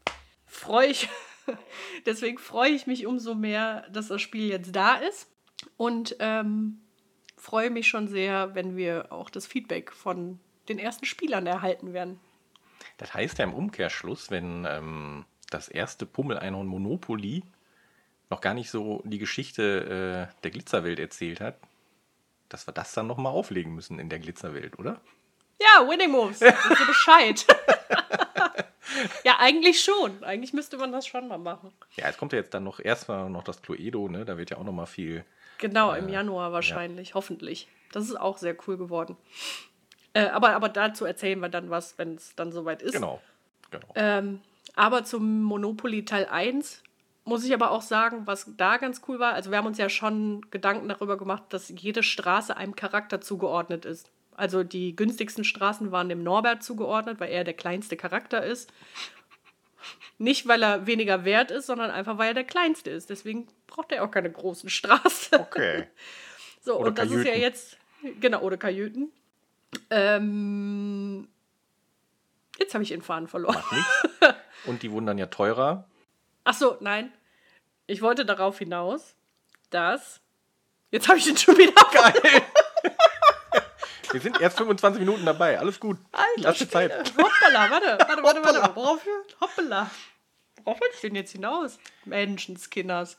[0.46, 1.10] freue ich,
[2.06, 5.28] deswegen freue ich mich umso mehr, dass das Spiel jetzt da ist.
[5.76, 6.80] Und ähm,
[7.36, 12.20] freue mich schon sehr, wenn wir auch das Feedback von den ersten Spielern erhalten werden.
[12.98, 17.44] Das heißt ja im Umkehrschluss, wenn ähm, das erste Pummel-Einhorn Monopoly
[18.30, 21.58] noch gar nicht so die Geschichte äh, der Glitzerwelt erzählt hat,
[22.50, 25.00] dass wir das dann nochmal auflegen müssen in der Glitzerwelt, oder?
[25.60, 26.42] Ja, Winning Moves.
[26.42, 27.46] Wisst ihr Bescheid?
[29.24, 30.24] ja, eigentlich schon.
[30.24, 31.72] Eigentlich müsste man das schon mal machen.
[31.96, 34.24] Ja, es kommt ja jetzt dann noch erstmal noch das Cluedo, ne?
[34.24, 35.26] Da wird ja auch noch mal viel.
[35.58, 37.16] Genau, äh, im Januar wahrscheinlich, ja.
[37.16, 37.68] hoffentlich.
[37.92, 39.18] Das ist auch sehr cool geworden.
[40.18, 42.94] Äh, aber, aber dazu erzählen wir dann was, wenn es dann soweit ist.
[42.94, 43.22] Genau.
[43.72, 43.88] genau.
[43.96, 44.42] Ähm,
[44.76, 46.84] aber zum Monopoly Teil 1
[47.26, 49.34] muss ich aber auch sagen, was da ganz cool war.
[49.34, 53.86] Also, wir haben uns ja schon Gedanken darüber gemacht, dass jede Straße einem Charakter zugeordnet
[53.86, 54.10] ist.
[54.38, 58.72] Also die günstigsten Straßen waren dem Norbert zugeordnet, weil er der kleinste Charakter ist.
[60.20, 63.10] Nicht, weil er weniger wert ist, sondern einfach, weil er der kleinste ist.
[63.10, 65.40] Deswegen braucht er auch keine großen Straßen.
[65.40, 65.88] Okay.
[66.62, 67.26] so, oder und das Kajüten.
[67.26, 67.78] ist ja jetzt.
[68.20, 69.12] Genau, oder Kajüten.
[69.90, 71.28] Ähm,
[72.58, 73.64] jetzt habe ich den Faden verloren.
[74.66, 75.88] Und die wurden dann ja teurer.
[76.44, 77.12] Ach so, nein.
[77.86, 79.16] Ich wollte darauf hinaus,
[79.70, 80.22] dass.
[80.92, 81.74] Jetzt habe ich den schon wieder.
[81.92, 82.42] Geil.
[84.12, 85.60] Wir sind erst 25 Minuten dabei.
[85.60, 85.98] Alles gut.
[86.14, 86.92] Alter, Lass dir Zeit.
[87.18, 88.76] Hoppala, warte, warte, warte, warte.
[88.76, 89.02] Worauf?
[89.42, 89.92] Hoppala.
[90.64, 91.78] Worauf will ich denn jetzt hinaus?
[92.06, 93.18] Menschenskinders.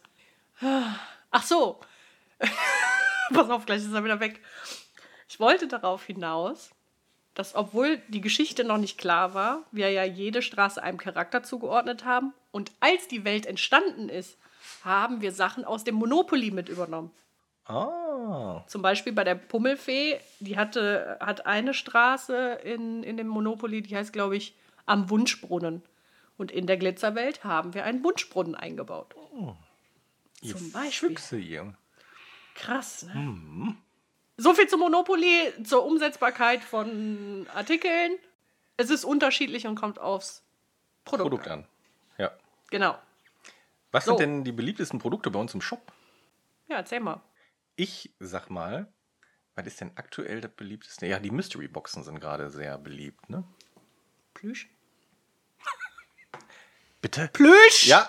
[1.30, 1.80] Ach so.
[3.34, 4.40] Pass auf, gleich ist er wieder weg.
[5.28, 6.70] Ich wollte darauf hinaus,
[7.34, 12.04] dass obwohl die Geschichte noch nicht klar war, wir ja jede Straße einem Charakter zugeordnet
[12.04, 14.38] haben und als die Welt entstanden ist,
[14.84, 17.10] haben wir Sachen aus dem Monopoly mit übernommen.
[17.66, 18.64] Ah.
[18.66, 23.94] Zum Beispiel bei der Pummelfee, die hatte, hat eine Straße in, in dem Monopoly, die
[23.94, 25.82] heißt, glaube ich, am Wunschbrunnen.
[26.38, 29.14] Und in der Glitzerwelt haben wir einen Wunschbrunnen eingebaut.
[29.32, 29.54] Oh.
[30.42, 31.10] Zum Beispiel.
[31.10, 31.74] Füchse hier.
[32.54, 33.14] Krass, ne?
[33.14, 33.76] Mhm.
[34.40, 38.16] So viel zum Monopoly, zur Umsetzbarkeit von Artikeln.
[38.76, 40.44] Es ist unterschiedlich und kommt aufs
[41.04, 41.66] Produkt, Produkt an.
[42.18, 42.30] Ja.
[42.70, 42.96] Genau.
[43.90, 44.12] Was so.
[44.12, 45.92] sind denn die beliebtesten Produkte bei uns im Shop?
[46.68, 47.20] Ja, erzähl mal.
[47.74, 48.86] Ich sag mal,
[49.56, 51.06] was ist denn aktuell das beliebteste?
[51.06, 53.42] Ja, die Mystery Boxen sind gerade sehr beliebt, ne?
[54.34, 54.68] Plüsch?
[57.00, 57.28] Bitte?
[57.32, 57.88] Plüsch?
[57.88, 58.08] Ja.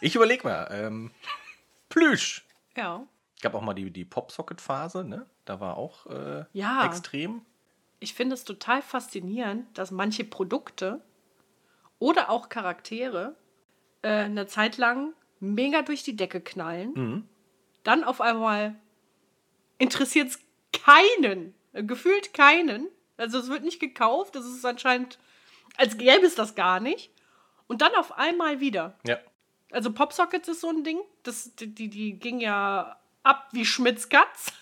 [0.00, 0.66] ich überleg mal.
[0.72, 1.12] Ähm,
[1.88, 2.44] Plüsch.
[2.76, 3.06] Ja.
[3.44, 5.26] Gab auch mal die, die Popsocket-Phase, ne?
[5.44, 6.84] Da war auch äh, ja.
[6.86, 7.42] extrem.
[8.00, 11.00] Ich finde es total faszinierend, dass manche Produkte
[11.98, 13.36] oder auch Charaktere
[14.02, 16.92] äh, eine Zeit lang mega durch die Decke knallen.
[16.94, 17.28] Mhm
[17.84, 18.74] dann auf einmal
[19.78, 20.40] interessiert es
[20.72, 22.88] keinen, gefühlt keinen.
[23.16, 25.18] Also es wird nicht gekauft, das ist anscheinend,
[25.76, 27.12] als gäbe es das gar nicht.
[27.68, 28.98] Und dann auf einmal wieder.
[29.06, 29.18] Ja.
[29.70, 34.08] Also Popsockets ist so ein Ding, das, die, die, die ging ja ab wie Schmitz
[34.08, 34.52] Katz.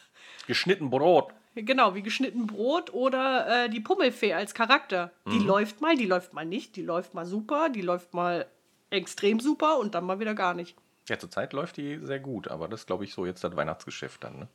[0.46, 1.32] Geschnitten Brot.
[1.54, 5.10] Genau, wie geschnitten Brot oder äh, die Pummelfee als Charakter.
[5.26, 5.46] Die mhm.
[5.46, 8.46] läuft mal, die läuft mal nicht, die läuft mal super, die läuft mal
[8.88, 10.76] extrem super und dann mal wieder gar nicht.
[11.08, 14.38] Ja, zurzeit läuft die sehr gut, aber das glaube ich so jetzt das Weihnachtsgeschäft dann,
[14.38, 14.48] ne?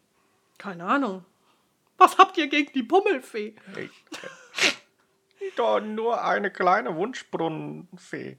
[0.57, 1.23] Keine Ahnung.
[1.97, 3.55] Was habt ihr gegen die Pummelfee?
[3.77, 3.91] Ich,
[5.55, 8.37] doch nur eine kleine Wunschbrunnenfee.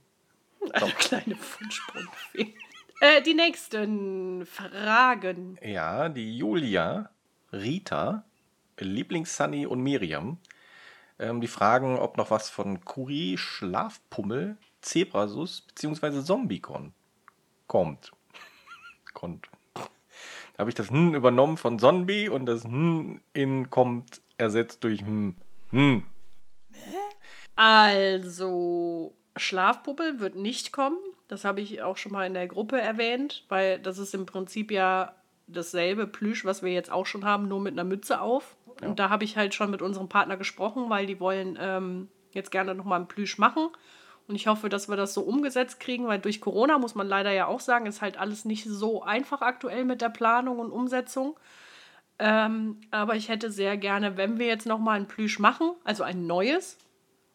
[0.72, 2.54] Eine kleine Wunschbrunnenfee.
[3.00, 5.58] Äh, die nächsten Fragen.
[5.62, 7.10] Ja, die Julia,
[7.52, 8.24] Rita,
[8.78, 10.38] Lieblings-Sunny und Miriam.
[11.18, 16.22] Ähm, die fragen, ob noch was von Kuri, Schlafpummel, Zebrasus bzw.
[16.22, 16.92] Zombiekon
[17.66, 18.12] kommt.
[19.14, 19.48] Kommt.
[19.74, 25.00] Da habe ich das Hm übernommen von Zombie und das Hm in kommt ersetzt durch
[25.00, 25.36] Hm.
[25.70, 26.04] Hm.
[27.56, 30.98] Also, Schlafpuppe wird nicht kommen.
[31.28, 34.70] Das habe ich auch schon mal in der Gruppe erwähnt, weil das ist im Prinzip
[34.70, 35.14] ja
[35.46, 38.56] dasselbe Plüsch, was wir jetzt auch schon haben, nur mit einer Mütze auf.
[38.80, 38.88] Ja.
[38.88, 42.50] Und da habe ich halt schon mit unserem Partner gesprochen, weil die wollen ähm, jetzt
[42.50, 43.68] gerne nochmal einen Plüsch machen.
[44.26, 47.32] Und ich hoffe, dass wir das so umgesetzt kriegen, weil durch Corona muss man leider
[47.32, 51.36] ja auch sagen, ist halt alles nicht so einfach aktuell mit der Planung und Umsetzung.
[52.18, 56.26] Ähm, aber ich hätte sehr gerne, wenn wir jetzt nochmal ein Plüsch machen, also ein
[56.26, 56.78] neues,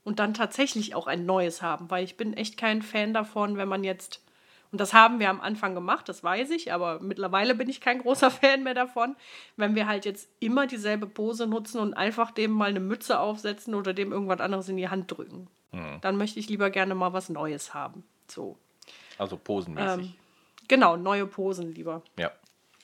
[0.04, 3.68] und dann tatsächlich auch ein neues haben, weil ich bin echt kein Fan davon, wenn
[3.68, 4.22] man jetzt
[4.74, 8.00] und das haben wir am Anfang gemacht, das weiß ich, aber mittlerweile bin ich kein
[8.00, 9.16] großer Fan mehr davon,
[9.56, 13.76] wenn wir halt jetzt immer dieselbe Pose nutzen und einfach dem mal eine Mütze aufsetzen
[13.76, 15.48] oder dem irgendwas anderes in die Hand drücken.
[15.74, 16.00] Mhm.
[16.02, 18.04] Dann möchte ich lieber gerne mal was Neues haben.
[18.28, 18.58] So.
[19.20, 20.08] Also posenmäßig.
[20.08, 20.14] Ähm,
[20.68, 22.02] genau, neue Posen lieber.
[22.18, 22.32] Ja.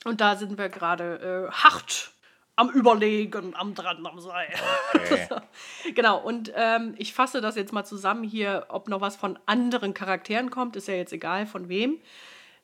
[0.05, 2.11] Und da sind wir gerade äh, hart
[2.59, 4.49] am Überlegen, am dran, am Sein.
[4.93, 5.27] Okay.
[5.95, 9.93] genau, und ähm, ich fasse das jetzt mal zusammen hier, ob noch was von anderen
[9.93, 11.99] Charakteren kommt, ist ja jetzt egal von wem.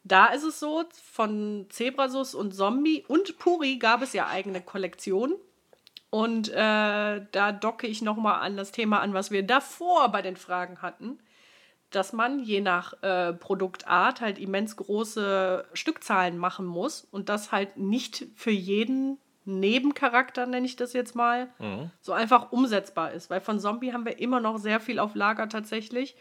[0.04, 5.38] Da ist es so, von Zebrasus und Zombie und Puri gab es ja eigene Kollektionen.
[6.10, 6.54] Und äh,
[7.32, 11.20] da docke ich nochmal an das Thema an, was wir davor bei den Fragen hatten,
[11.90, 17.78] dass man je nach äh, Produktart halt immens große Stückzahlen machen muss und das halt
[17.78, 21.92] nicht für jeden Nebencharakter, nenne ich das jetzt mal, mhm.
[22.02, 23.30] so einfach umsetzbar ist.
[23.30, 26.16] Weil von Zombie haben wir immer noch sehr viel auf Lager tatsächlich.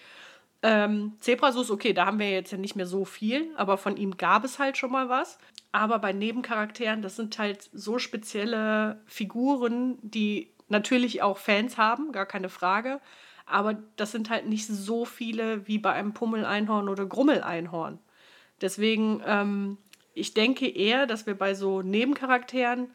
[0.62, 4.16] Ähm, Zebrasus, okay, da haben wir jetzt ja nicht mehr so viel, aber von ihm
[4.16, 5.38] gab es halt schon mal was.
[5.72, 12.26] Aber bei Nebencharakteren, das sind halt so spezielle Figuren, die natürlich auch Fans haben, gar
[12.26, 13.00] keine Frage.
[13.46, 17.98] Aber das sind halt nicht so viele wie bei einem Pummeleinhorn oder Grummeleinhorn.
[18.60, 19.78] Deswegen, ähm,
[20.14, 22.88] ich denke eher, dass wir bei so Nebencharakteren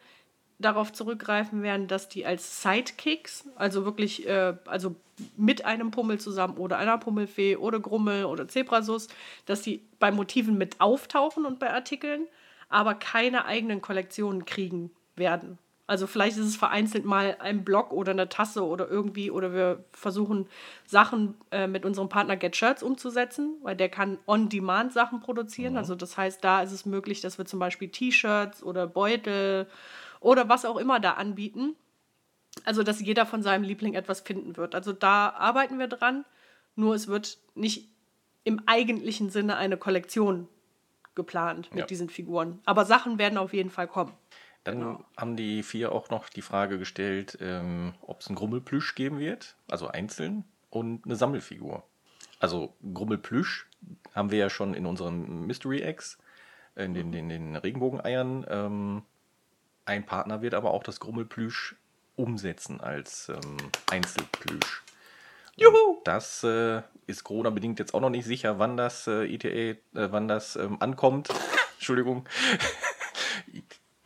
[0.60, 4.94] darauf zurückgreifen werden, dass die als Sidekicks, also wirklich, äh, also
[5.36, 9.08] mit einem Pummel zusammen oder einer Pummelfee oder Grummel oder Zebrasus,
[9.46, 12.26] dass die bei Motiven mit auftauchen und bei Artikeln,
[12.68, 15.58] aber keine eigenen Kollektionen kriegen werden.
[15.90, 19.84] Also vielleicht ist es vereinzelt mal ein Block oder eine Tasse oder irgendwie, oder wir
[19.90, 20.46] versuchen
[20.86, 25.72] Sachen äh, mit unserem Partner Get Shirts umzusetzen, weil der kann On-Demand Sachen produzieren.
[25.72, 25.78] Mhm.
[25.78, 29.66] Also das heißt, da ist es möglich, dass wir zum Beispiel T-Shirts oder Beutel
[30.20, 31.76] oder was auch immer da anbieten.
[32.64, 34.74] Also, dass jeder von seinem Liebling etwas finden wird.
[34.74, 36.24] Also, da arbeiten wir dran.
[36.76, 37.88] Nur es wird nicht
[38.44, 40.48] im eigentlichen Sinne eine Kollektion
[41.14, 41.86] geplant mit ja.
[41.86, 42.60] diesen Figuren.
[42.64, 44.12] Aber Sachen werden auf jeden Fall kommen.
[44.64, 45.04] Dann genau.
[45.16, 49.56] haben die vier auch noch die Frage gestellt, ähm, ob es einen Grummelplüsch geben wird,
[49.68, 51.82] also einzeln, und eine Sammelfigur.
[52.38, 53.68] Also Grummelplüsch
[54.14, 56.18] haben wir ja schon in unserem Mystery Eggs,
[56.76, 58.46] in den, den, den Regenbogeneiern.
[58.48, 59.02] Ähm,
[59.90, 61.74] ein Partner wird aber auch das Grummelplüsch
[62.16, 63.56] umsetzen als ähm,
[63.90, 64.82] Einzelplüsch.
[65.56, 66.00] Juhu!
[66.04, 70.28] das äh, ist Corona-bedingt jetzt auch noch nicht sicher, wann das äh, ITA, äh, wann
[70.28, 71.28] das ähm, ankommt.
[71.74, 72.26] Entschuldigung.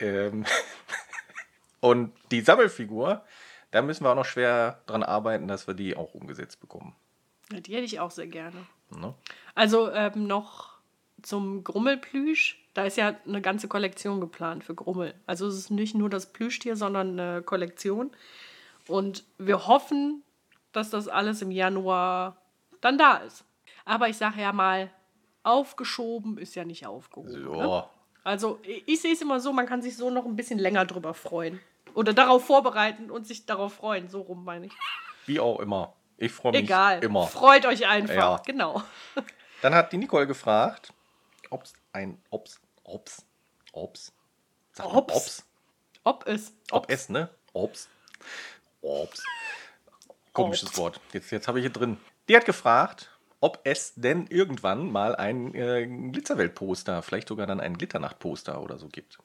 [0.00, 0.46] ähm,
[1.80, 3.22] und die Sammelfigur,
[3.70, 6.96] da müssen wir auch noch schwer dran arbeiten, dass wir die auch umgesetzt bekommen.
[7.52, 8.66] Ja, die hätte ich auch sehr gerne.
[8.90, 9.14] Ne?
[9.54, 10.78] Also ähm, noch
[11.22, 15.14] zum Grummelplüsch da ist ja eine ganze Kollektion geplant für Grummel.
[15.26, 18.10] Also es ist nicht nur das Plüschtier, sondern eine Kollektion.
[18.88, 20.22] Und wir hoffen,
[20.72, 22.37] dass das alles im Januar
[22.80, 23.44] dann da ist.
[23.84, 24.90] Aber ich sage ja mal,
[25.44, 27.44] aufgeschoben ist ja nicht aufgehoben.
[27.44, 27.84] Ne?
[28.24, 31.14] Also ich sehe es immer so, man kann sich so noch ein bisschen länger drüber
[31.14, 31.60] freuen.
[31.94, 34.08] Oder darauf vorbereiten und sich darauf freuen.
[34.08, 34.72] So rum meine ich.
[35.26, 35.94] Wie auch immer.
[36.16, 37.04] Ich freue mich Egal.
[37.04, 37.26] immer.
[37.26, 38.14] Freut euch einfach.
[38.14, 38.42] Ja.
[38.44, 38.82] Genau.
[39.62, 40.92] Dann hat die Nicole gefragt,
[41.50, 43.24] ob es ein, ob's Ops.
[43.72, 44.12] Ops.
[44.72, 45.14] Sag mal, Ops.
[45.14, 45.44] Ops.
[46.04, 46.52] Ob es.
[46.70, 47.30] Ob es, ne?
[47.52, 47.88] Ops.
[48.82, 49.22] Ops.
[50.32, 50.78] Komisches Ops.
[50.78, 51.00] Wort.
[51.12, 51.96] Jetzt, jetzt habe ich hier drin.
[52.28, 57.76] Die hat gefragt, ob es denn irgendwann mal ein äh, Glitzerwelt-Poster, vielleicht sogar dann ein
[57.78, 59.18] Glitternacht-Poster oder so gibt.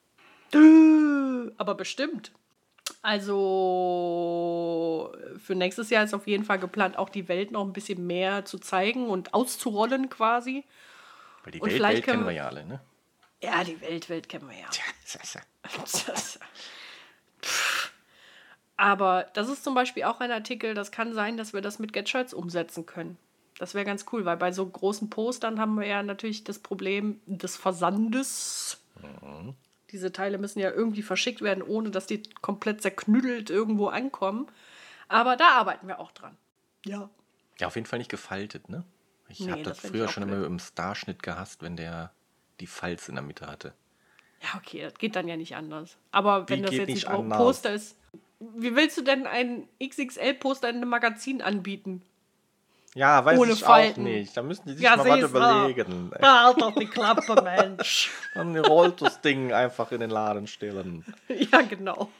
[1.58, 2.32] Aber bestimmt.
[3.02, 3.54] Also
[5.38, 8.44] für nächstes Jahr ist auf jeden Fall geplant, auch die Welt noch ein bisschen mehr
[8.44, 10.64] zu zeigen und auszurollen quasi.
[11.44, 12.80] Weil die Welt, Welt kennen wir ja alle, ne?
[13.42, 14.66] Ja, die Welt, Welt kennen wir ja.
[18.76, 21.92] Aber das ist zum Beispiel auch ein Artikel, das kann sein, dass wir das mit
[21.92, 23.18] Get umsetzen können.
[23.58, 27.20] Das wäre ganz cool, weil bei so großen Postern haben wir ja natürlich das Problem
[27.26, 28.80] des Versandes.
[29.02, 29.54] Mhm.
[29.90, 34.46] Diese Teile müssen ja irgendwie verschickt werden, ohne dass die komplett zerknüttelt irgendwo ankommen.
[35.08, 36.38] Aber da arbeiten wir auch dran.
[36.86, 37.10] Ja.
[37.58, 38.84] Ja, auf jeden Fall nicht gefaltet, ne?
[39.28, 40.36] Ich nee, habe das, das früher schon blöd.
[40.36, 42.12] immer im Starschnitt gehasst, wenn der
[42.60, 43.72] die Falz in der Mitte hatte.
[44.42, 45.96] Ja, okay, das geht dann ja nicht anders.
[46.12, 47.96] Aber wenn das jetzt ein Poster ist,
[48.38, 52.02] wie willst du denn ein XXL-Poster in einem Magazin anbieten?
[52.94, 54.00] Ja, weiß Ohne ich Falten.
[54.00, 54.36] auch nicht.
[54.36, 56.10] Da müssen die sich Ja, mal was überlegen.
[56.20, 58.10] Halt doch die Klappe, Mensch.
[58.34, 61.04] Dann rollt das Ding einfach in den Laden stellen.
[61.28, 62.10] ja, genau.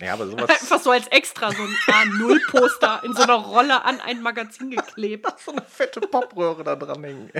[0.00, 0.48] Ja, aber sowas.
[0.50, 1.74] Einfach so als extra so ein
[2.10, 5.26] A0-Poster in so einer Rolle an ein Magazin geklebt.
[5.40, 7.32] so eine fette Popröhre da dran hängen.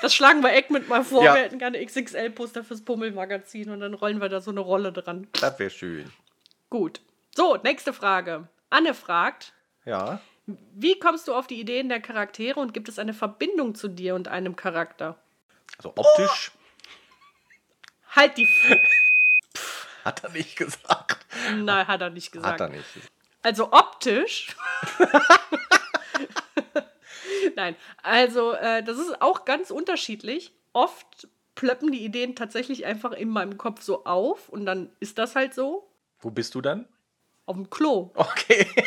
[0.00, 1.22] Das schlagen wir Eggman mal vor.
[1.22, 1.34] Ja.
[1.34, 5.28] Wir hätten gerne XXL-Poster fürs Pummelmagazin und dann rollen wir da so eine Rolle dran.
[5.32, 6.10] Das wäre schön.
[6.70, 7.00] Gut.
[7.36, 8.48] So, nächste Frage.
[8.70, 9.52] Anne fragt,
[9.84, 10.20] Ja.
[10.46, 14.14] wie kommst du auf die Ideen der Charaktere und gibt es eine Verbindung zu dir
[14.14, 15.16] und einem Charakter?
[15.76, 16.52] Also optisch
[18.16, 18.48] Halt die.
[19.54, 21.17] F hat er nicht gesagt.
[21.56, 22.60] Nein, hat er nicht gesagt.
[22.60, 22.84] Hat er nicht.
[23.42, 24.56] Also optisch.
[27.56, 30.52] Nein, also äh, das ist auch ganz unterschiedlich.
[30.72, 35.34] Oft plöppen die Ideen tatsächlich einfach in meinem Kopf so auf und dann ist das
[35.34, 35.88] halt so
[36.20, 36.86] Wo bist du dann?
[37.46, 38.10] auf dem Klo.
[38.14, 38.66] Okay.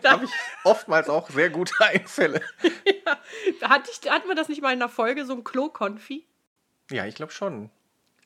[0.00, 0.30] Da, Habe ich
[0.64, 2.40] oftmals auch sehr gute Einfälle.
[3.60, 6.26] da hatte ich, hatten wir das nicht mal in einer Folge, so ein Klo-Konfi?
[6.90, 7.70] Ja, ich glaube schon.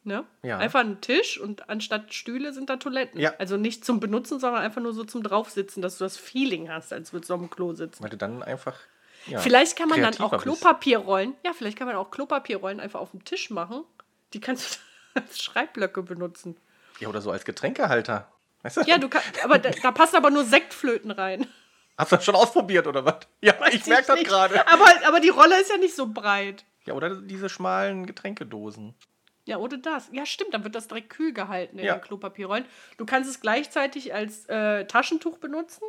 [0.09, 0.25] Ne?
[0.42, 0.59] Ja.
[0.59, 3.21] Einfach ein Tisch und anstatt Stühle sind da Toiletten.
[3.21, 3.35] Ja.
[3.38, 6.92] Also nicht zum Benutzen, sondern einfach nur so zum Draufsitzen, dass du das Feeling hast,
[6.92, 8.03] als würdest du auf dem Klo sitzen.
[8.03, 8.75] Weil du dann einfach.
[9.27, 10.37] Ja, Vielleicht kann man dann auch.
[10.40, 13.85] Klopapierrollen, ja, vielleicht kann man auch Klopapierrollen einfach auf dem Tisch machen.
[14.33, 14.81] Die kannst
[15.14, 16.57] du als Schreibblöcke benutzen.
[16.99, 18.33] Ja, oder so als Getränkehalter.
[18.62, 18.81] Weißt du?
[18.83, 21.47] Ja, du kannst, aber da, da passen aber nur Sektflöten rein.
[21.97, 23.16] Hast du das schon ausprobiert oder was?
[23.40, 24.66] Ja, ich merke das gerade.
[24.68, 26.64] Aber, aber die Rolle ist ja nicht so breit.
[26.87, 28.94] Ja, oder diese schmalen Getränkedosen.
[29.49, 30.09] Ja, oder das.
[30.13, 31.95] Ja, stimmt, dann wird das direkt kühl gehalten in Ja.
[31.97, 32.65] den Klopapierrollen.
[32.99, 35.83] Du kannst es gleichzeitig als äh, Taschentuch benutzen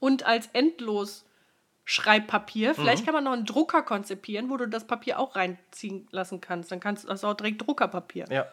[0.00, 1.24] und als endlos
[1.84, 2.74] Schreibpapier.
[2.74, 6.70] Vielleicht kann man noch einen Drucker konzipieren, wo du das Papier auch reinziehen lassen kannst.
[6.70, 8.26] Dann kannst du das auch direkt Druckerpapier.
[8.30, 8.46] Ja.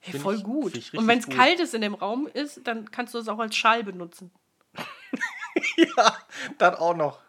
[0.00, 0.94] Hey, Find voll ich- gut.
[0.94, 3.56] Und wenn es kalt ist in dem Raum ist, dann kannst du es auch als
[3.56, 4.30] Schal benutzen.
[5.76, 6.16] Ja,
[6.58, 7.20] das auch noch.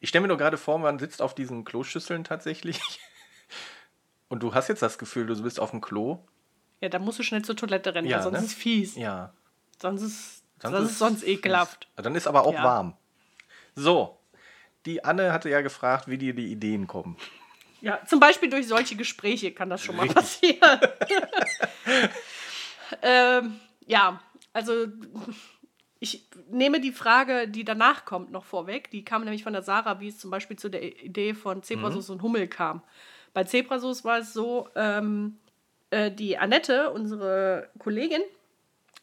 [0.00, 2.80] Ich stelle mir nur gerade vor, man sitzt auf diesen Kloschüsseln tatsächlich.
[4.30, 6.20] Und du hast jetzt das Gefühl, du bist auf dem Klo.
[6.80, 8.44] Ja, da musst du schnell zur Toilette rennen, Ja, weil sonst ne?
[8.44, 8.96] ist es fies.
[8.96, 9.34] Ja.
[9.82, 11.88] Sonst ist Sonst das ist sonst ekelhaft.
[11.96, 12.62] Dann ist aber auch Ja.
[12.62, 12.96] warm.
[13.74, 14.18] So.
[14.86, 17.16] Die Anne hatte ja gefragt, wie dir die Ideen kommen.
[17.80, 20.60] Ja, zum Beispiel durch solche Gespräche kann das schon mal Richtig.
[20.60, 20.80] passieren.
[23.02, 24.20] ähm, ja,
[24.52, 24.86] also
[25.98, 28.90] ich nehme die Frage, die danach kommt, noch vorweg.
[28.90, 32.10] Die kam nämlich von der Sarah, wie es zum Beispiel zu der Idee von Zebrasus
[32.10, 32.82] und Hummel kam.
[33.32, 35.38] Bei Zebrasus war es so, ähm,
[35.90, 38.22] äh, die Annette, unsere Kollegin,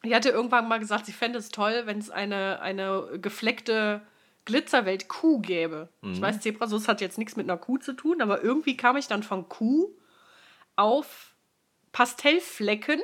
[0.04, 4.02] die hatte irgendwann mal gesagt, sie fände es toll, wenn es eine, eine gefleckte
[4.46, 5.90] Glitzerwelt-Kuh gäbe.
[6.02, 9.08] Ich weiß, Zebrasus hat jetzt nichts mit einer Kuh zu tun, aber irgendwie kam ich
[9.08, 9.90] dann von Kuh
[10.78, 11.36] auf
[11.92, 13.02] Pastellflecken,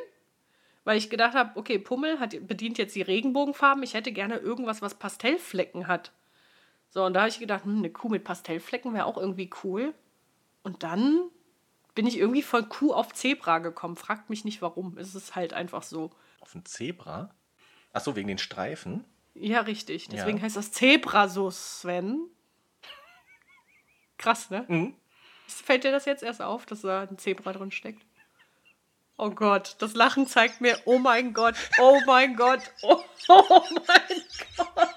[0.86, 4.82] weil ich gedacht habe, okay, Pummel hat, bedient jetzt die Regenbogenfarben, ich hätte gerne irgendwas,
[4.82, 6.14] was Pastellflecken hat.
[6.90, 9.94] So, und da habe ich gedacht, hm, eine Kuh mit Pastellflecken wäre auch irgendwie cool.
[10.64, 11.30] Und dann
[11.96, 13.96] bin ich irgendwie von Kuh auf Zebra gekommen.
[13.96, 14.98] Fragt mich nicht warum.
[14.98, 16.10] Es ist halt einfach so.
[16.40, 17.34] Auf ein Zebra?
[17.94, 19.06] Ach so, wegen den Streifen?
[19.36, 20.08] Ja, richtig.
[20.10, 20.44] Deswegen Ja.
[20.44, 22.28] heißt das Zebrasus, Sven.
[24.18, 24.66] Krass, ne?
[24.68, 24.96] Mhm.
[25.48, 28.04] Fällt dir das jetzt erst auf, dass da ein Zebra drin steckt?
[29.18, 34.22] Oh Gott, das Lachen zeigt mir, oh mein Gott, oh mein Gott, oh, oh mein
[34.58, 34.90] Gott.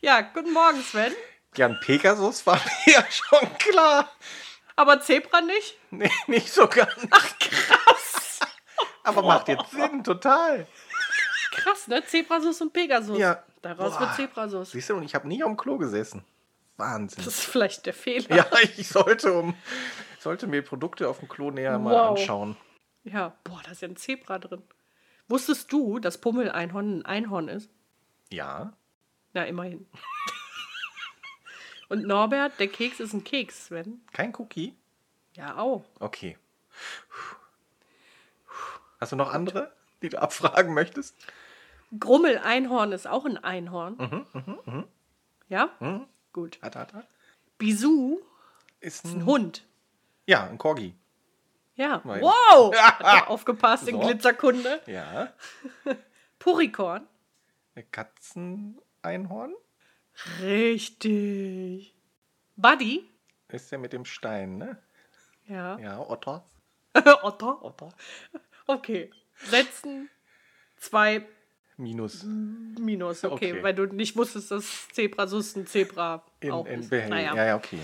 [0.00, 1.12] Ja, guten Morgen, Sven.
[1.56, 4.10] Ja, ein Pegasus war mir ja schon klar.
[4.76, 5.76] Aber Zebra nicht?
[5.90, 6.90] Nee, nicht so ganz.
[7.10, 8.40] Ach, krass.
[9.04, 10.66] Aber macht jetzt Sinn, total.
[11.52, 12.04] Krass, ne?
[12.04, 13.16] Zebrasus und Pegasus.
[13.18, 13.44] Ja.
[13.62, 14.00] Daraus Boah.
[14.00, 14.72] wird Zebrasus.
[14.72, 16.24] Siehst du, und ich habe nie am Klo gesessen.
[16.76, 17.24] Wahnsinn.
[17.24, 18.34] Das ist vielleicht der Fehler.
[18.36, 19.54] Ja, ich sollte, um,
[20.18, 22.18] sollte mir Produkte auf dem Klo näher mal Wow.
[22.18, 22.56] anschauen.
[23.04, 24.62] Ja, boah, da ist ja ein Zebra drin.
[25.28, 27.70] Wusstest du, dass Pummel-Einhorn ein Einhorn ist?
[28.30, 28.76] Ja.
[29.32, 29.86] Na, immerhin.
[31.88, 34.00] Und Norbert, der Keks ist ein Keks, Sven.
[34.12, 34.74] Kein Cookie?
[35.34, 35.84] Ja, auch.
[36.00, 36.38] Okay.
[39.00, 41.14] Hast du noch andere, die du abfragen möchtest?
[41.98, 44.26] Grummel-Einhorn ist auch ein Einhorn.
[45.48, 45.70] Ja?
[46.32, 46.58] Gut.
[46.62, 47.06] Hat, hat, hat.
[47.58, 48.20] Bisou
[48.80, 49.64] Ist ist ein ein, Hund.
[50.26, 50.94] ja, ein Corgi.
[51.76, 52.00] Ja.
[52.04, 52.22] Nein.
[52.22, 52.74] Wow!
[52.76, 54.00] Hat er aufgepasst in So.
[54.00, 54.80] Glitzerkunde.
[54.86, 55.32] Ja.
[56.38, 57.06] Purikorn.
[57.74, 59.54] Ein Katzeneinhorn?
[60.42, 61.94] Richtig.
[62.56, 63.08] Buddy.
[63.48, 64.78] Ist der mit dem Stein, ne?
[65.46, 65.78] Ja.
[65.78, 66.44] Ja, Otter.
[67.22, 67.62] Otter.
[67.64, 67.88] Otter.
[68.66, 69.10] Okay.
[69.36, 70.08] Setzen.
[70.78, 71.26] Zwei
[71.76, 73.62] Minus Minus, okay, Okay.
[73.62, 76.90] weil du nicht wusstest, dass Zebrasus ein Zebra in, auch in ist.
[76.90, 77.10] Behält.
[77.10, 77.34] Naja.
[77.34, 77.80] Ja, ja, okay.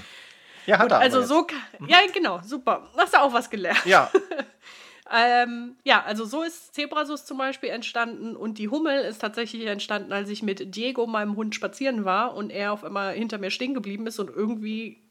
[0.66, 1.56] Ja, hat er Also so, ka-
[1.88, 2.88] ja genau, super.
[2.96, 3.78] Hast du auch was gelernt.
[3.78, 3.86] jetzt.
[3.86, 4.10] Ja,
[5.12, 10.12] Ähm, ja, also so ist Zebrasus zum Beispiel entstanden und die Hummel ist tatsächlich entstanden,
[10.12, 13.74] als ich mit Diego, meinem Hund, spazieren war und er auf einmal hinter mir stehen
[13.74, 15.02] geblieben ist und irgendwie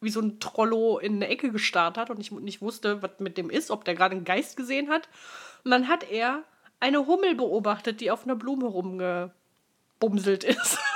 [0.00, 3.36] wie so ein Trollo in eine Ecke gestarrt hat und ich nicht wusste, was mit
[3.36, 5.08] dem ist, ob der gerade einen Geist gesehen hat.
[5.64, 6.44] Und dann hat er
[6.78, 10.78] eine Hummel beobachtet, die auf einer Blume rumgebumselt ist.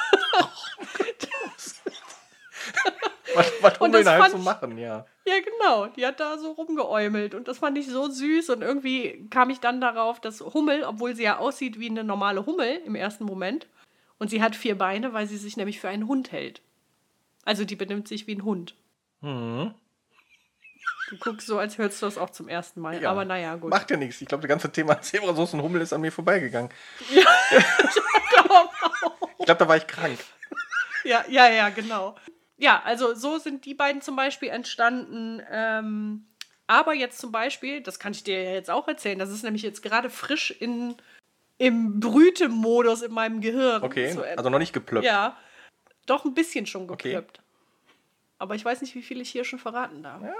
[3.35, 5.05] was, was Hummeln halt so machen, ja.
[5.25, 5.87] Ja, genau.
[5.87, 7.35] Die hat da so rumgeäumelt.
[7.35, 8.51] Und das fand ich so süß.
[8.51, 12.47] Und irgendwie kam ich dann darauf, dass Hummel, obwohl sie ja aussieht wie eine normale
[12.47, 13.69] Hummel im ersten Moment,
[14.19, 16.63] und sie hat vier Beine, weil sie sich nämlich für einen Hund hält.
[17.45, 18.77] Also die benimmt sich wie ein Hund.
[19.21, 19.75] Mhm.
[21.09, 23.03] Du guckst so, als hörst du das auch zum ersten Mal.
[23.03, 23.11] Ja.
[23.11, 23.71] Aber naja, gut.
[23.71, 24.23] Macht ja nichts.
[24.23, 26.71] Ich glaube, das ganze Thema Zebrasauce und Hummel ist an mir vorbeigegangen.
[27.11, 28.71] Ja, ich glaube
[29.39, 30.19] Ich glaube, da war ich krank.
[31.05, 32.15] Ja, ja, ja, genau.
[32.63, 35.43] Ja, also so sind die beiden zum Beispiel entstanden.
[35.51, 36.27] Ähm,
[36.69, 39.63] aber jetzt zum Beispiel, das kann ich dir ja jetzt auch erzählen, das ist nämlich
[39.63, 40.95] jetzt gerade frisch in,
[41.59, 43.83] im Brütemodus in meinem Gehirn.
[43.83, 45.05] Okay, also noch nicht geplöppt.
[45.05, 45.37] Ja,
[46.07, 47.39] doch ein bisschen schon geplöppt.
[47.39, 47.47] Okay.
[48.39, 50.23] Aber ich weiß nicht, wie viel ich hier schon verraten darf.
[50.23, 50.33] Ja.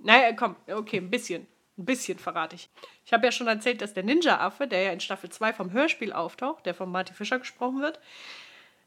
[0.00, 1.46] Naja, komm, okay, ein bisschen.
[1.76, 2.68] Ein bisschen verrate ich.
[3.06, 6.12] Ich habe ja schon erzählt, dass der Ninja-Affe, der ja in Staffel 2 vom Hörspiel
[6.12, 8.00] auftaucht, der von Marty Fischer gesprochen wird,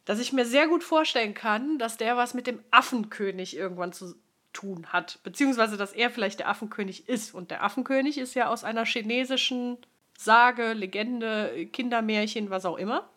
[0.05, 4.15] dass ich mir sehr gut vorstellen kann, dass der was mit dem Affenkönig irgendwann zu
[4.53, 5.19] tun hat.
[5.23, 7.33] Beziehungsweise, dass er vielleicht der Affenkönig ist.
[7.33, 9.77] Und der Affenkönig ist ja aus einer chinesischen
[10.17, 13.09] Sage, Legende, Kindermärchen, was auch immer.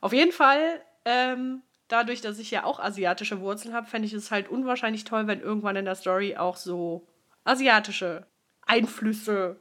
[0.00, 4.30] Auf jeden Fall, ähm, dadurch, dass ich ja auch asiatische Wurzeln habe, fände ich es
[4.30, 7.06] halt unwahrscheinlich toll, wenn irgendwann in der Story auch so
[7.44, 8.26] asiatische
[8.66, 9.60] Einflüsse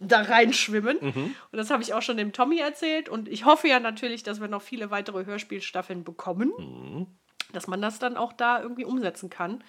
[0.00, 0.98] da reinschwimmen.
[1.00, 1.36] Mhm.
[1.52, 3.08] Und das habe ich auch schon dem Tommy erzählt.
[3.08, 7.06] Und ich hoffe ja natürlich, dass wir noch viele weitere Hörspielstaffeln bekommen, mhm.
[7.52, 9.62] dass man das dann auch da irgendwie umsetzen kann.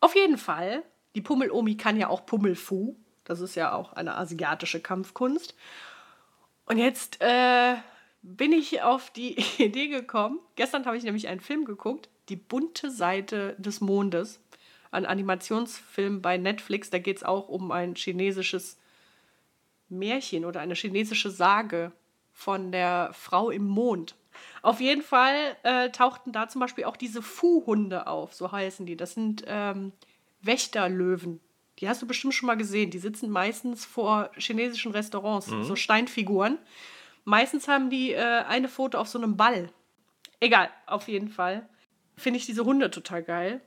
[0.00, 0.82] Auf jeden Fall,
[1.14, 2.96] die Pummel-Omi kann ja auch Pummelfu.
[3.24, 5.54] Das ist ja auch eine asiatische Kampfkunst.
[6.66, 7.76] Und jetzt äh,
[8.22, 10.40] bin ich auf die Idee gekommen.
[10.56, 14.40] Gestern habe ich nämlich einen Film geguckt, Die bunte Seite des Mondes.
[14.90, 16.90] Ein Animationsfilm bei Netflix.
[16.90, 18.79] Da geht es auch um ein chinesisches
[19.90, 21.92] Märchen oder eine chinesische Sage
[22.32, 24.16] von der Frau im Mond.
[24.62, 28.96] Auf jeden Fall äh, tauchten da zum Beispiel auch diese Fu-Hunde auf, so heißen die.
[28.96, 29.92] Das sind ähm,
[30.42, 31.40] Wächterlöwen.
[31.78, 32.90] Die hast du bestimmt schon mal gesehen.
[32.90, 35.64] Die sitzen meistens vor chinesischen Restaurants, mhm.
[35.64, 36.58] so Steinfiguren.
[37.24, 39.70] Meistens haben die äh, eine Foto auf so einem Ball.
[40.40, 41.68] Egal, auf jeden Fall.
[42.16, 43.60] Finde ich diese Hunde total geil.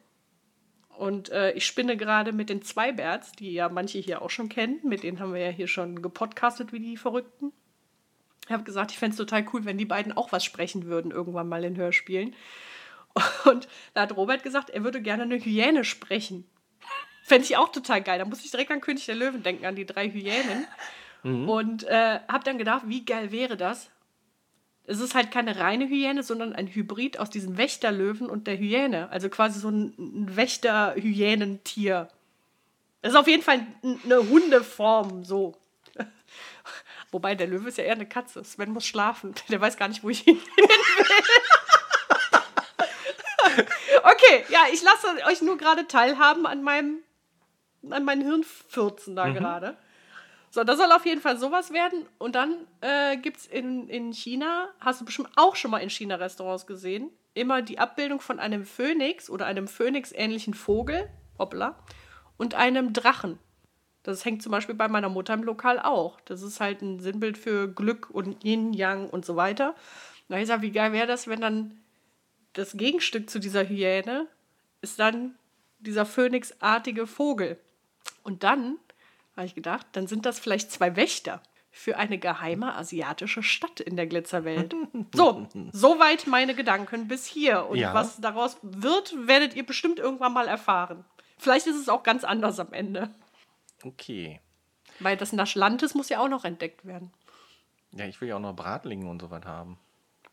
[0.98, 4.80] Und äh, ich spinne gerade mit den Zweibärts, die ja manche hier auch schon kennen.
[4.84, 7.52] Mit denen haben wir ja hier schon gepodcastet wie die Verrückten.
[8.46, 11.12] Ich habe gesagt, ich fände es total cool, wenn die beiden auch was sprechen würden,
[11.12, 12.36] irgendwann mal in Hörspielen.
[13.46, 16.46] Und da hat Robert gesagt, er würde gerne eine Hyäne sprechen.
[17.24, 18.20] Fände ich auch total geil.
[18.20, 20.68] Da muss ich direkt an König der Löwen denken, an die drei Hyänen.
[21.24, 21.48] Mhm.
[21.48, 23.90] Und äh, habe dann gedacht, wie geil wäre das,
[24.86, 29.10] es ist halt keine reine Hyäne, sondern ein Hybrid aus diesem Wächterlöwen und der Hyäne.
[29.12, 32.10] Also quasi so ein, Wächter-Hyänentier.
[33.02, 35.56] Das ist auf jeden Fall eine Hundeform, so.
[37.12, 38.44] Wobei der Löwe ist ja eher eine Katze.
[38.44, 39.34] Sven muss schlafen.
[39.50, 40.68] Der weiß gar nicht, wo ich hin will.
[44.04, 47.00] okay, ja, ich lasse euch nur gerade teilhaben an meinem
[47.90, 49.34] an meinen Hirnfürzen da mhm.
[49.36, 49.78] gerade.
[50.54, 52.06] So, das soll auf jeden Fall sowas werden.
[52.20, 55.90] Und dann äh, gibt es in, in China, hast du bestimmt auch schon mal in
[55.90, 61.76] China-Restaurants gesehen, immer die Abbildung von einem Phönix oder einem Phönix-ähnlichen Vogel, hoppla,
[62.38, 63.40] und einem Drachen.
[64.04, 66.22] Das hängt zum Beispiel bei meiner Mutter im Lokal auch.
[66.22, 69.74] Das ist halt ein Sinnbild für Glück und Yin, Yang und so weiter.
[70.28, 71.80] Na, ich sag, wie geil wäre das, wenn dann
[72.54, 74.28] das Gegenstück zu dieser Hyäne
[74.82, 75.34] ist dann
[75.80, 77.58] dieser phönixartige Vogel.
[78.22, 78.78] Und dann
[79.36, 81.42] habe ich gedacht, dann sind das vielleicht zwei Wächter
[81.76, 84.76] für eine geheime asiatische Stadt in der Glitzerwelt.
[85.16, 87.68] So, soweit meine Gedanken bis hier.
[87.68, 87.94] Und ja.
[87.94, 91.04] was daraus wird, werdet ihr bestimmt irgendwann mal erfahren.
[91.38, 93.10] Vielleicht ist es auch ganz anders am Ende.
[93.84, 94.40] Okay.
[95.00, 97.12] Weil das Naschlantes muss ja auch noch entdeckt werden.
[97.92, 99.78] Ja, ich will ja auch noch Bratlingen und so was haben.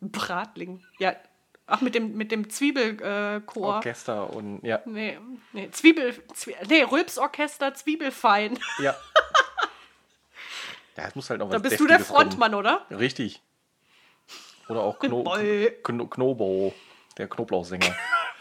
[0.00, 0.82] Bratling.
[0.98, 1.14] Ja,
[1.70, 3.76] Ach, mit dem, mit dem Zwiebelchor.
[3.76, 4.80] Orchester und ja.
[4.86, 5.18] Nee,
[5.52, 8.58] nee, Zwiebel, Zwie nee, Rülpsorchester, Zwiebelfein.
[8.78, 8.96] Ja.
[10.96, 12.66] Das muss halt noch was Da bist Deftiges du der Frontmann, kommen.
[12.66, 12.84] oder?
[12.90, 13.40] Richtig.
[14.68, 15.24] Oder auch Kno
[15.82, 16.74] Kno Knobo,
[17.16, 17.96] der Knoblauchsänger.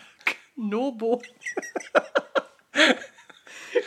[0.56, 1.22] Knobo.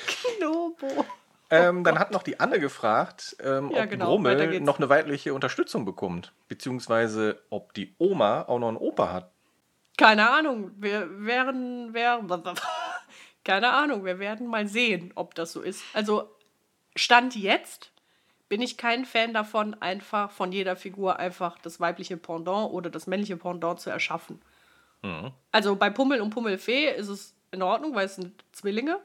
[0.07, 1.05] Knobo.
[1.51, 4.89] Ähm, oh dann hat noch die Anne gefragt, ähm, ja, ob genau, Brummel noch eine
[4.89, 6.33] weibliche Unterstützung bekommt.
[6.49, 9.32] Beziehungsweise ob die Oma auch noch einen Opa hat.
[9.97, 10.73] Keine Ahnung.
[10.79, 12.25] Wir werden, wir,
[13.45, 15.83] keine Ahnung, wir werden mal sehen, ob das so ist.
[15.93, 16.31] Also
[16.97, 17.93] Stand jetzt
[18.49, 23.07] bin ich kein Fan davon, einfach von jeder Figur einfach das weibliche Pendant oder das
[23.07, 24.43] männliche Pendant zu erschaffen.
[25.01, 25.33] Mhm.
[25.53, 28.99] Also bei Pummel und Pummelfee ist es in Ordnung, weil es sind Zwillinge.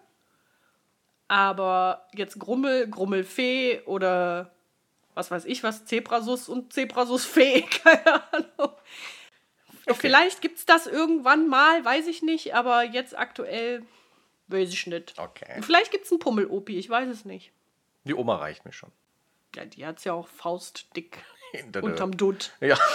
[1.30, 4.52] Aber jetzt Grummel, Grummelfee oder
[5.14, 8.74] was weiß ich was, Zebrasus und Zebrasusfee, keine Ahnung.
[9.88, 10.00] Okay.
[10.02, 13.86] Vielleicht gibt es das irgendwann mal, weiß ich nicht, aber jetzt aktuell
[14.48, 15.18] weiß ich nicht.
[15.18, 15.62] Okay.
[15.62, 17.52] vielleicht gibt es einen Pummel-Opi, ich weiß es nicht.
[18.04, 18.92] Die Oma reicht mir schon.
[19.56, 21.24] Ja, die hat es ja auch faustdick
[21.82, 22.52] unterm Dutt.
[22.60, 22.78] Ja.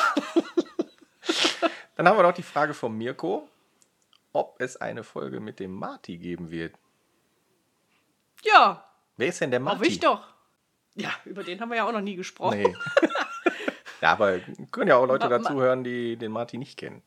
[1.97, 3.49] Dann haben wir noch die Frage von Mirko,
[4.33, 6.75] ob es eine Folge mit dem Marty geben wird.
[8.43, 8.87] Ja.
[9.17, 9.79] Wer ist denn der Marty?
[9.79, 10.27] Hoffe ich doch.
[10.95, 12.63] Ja, über den haben wir ja auch noch nie gesprochen.
[12.63, 12.77] Nee.
[14.03, 14.41] ja, aber
[14.71, 17.03] können ja auch Leute dazuhören, die den Marty nicht kennen.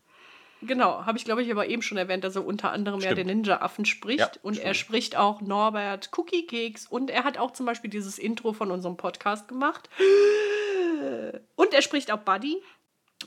[0.62, 3.18] Genau, habe ich glaube ich aber eben schon erwähnt, dass er unter anderem stimmt.
[3.18, 4.20] ja den Ninja-Affen spricht.
[4.20, 4.68] Ja, und stimmt.
[4.68, 8.72] er spricht auch Norbert Cookie Keks und er hat auch zum Beispiel dieses Intro von
[8.72, 9.90] unserem Podcast gemacht.
[11.56, 12.64] Und er spricht auch Buddy.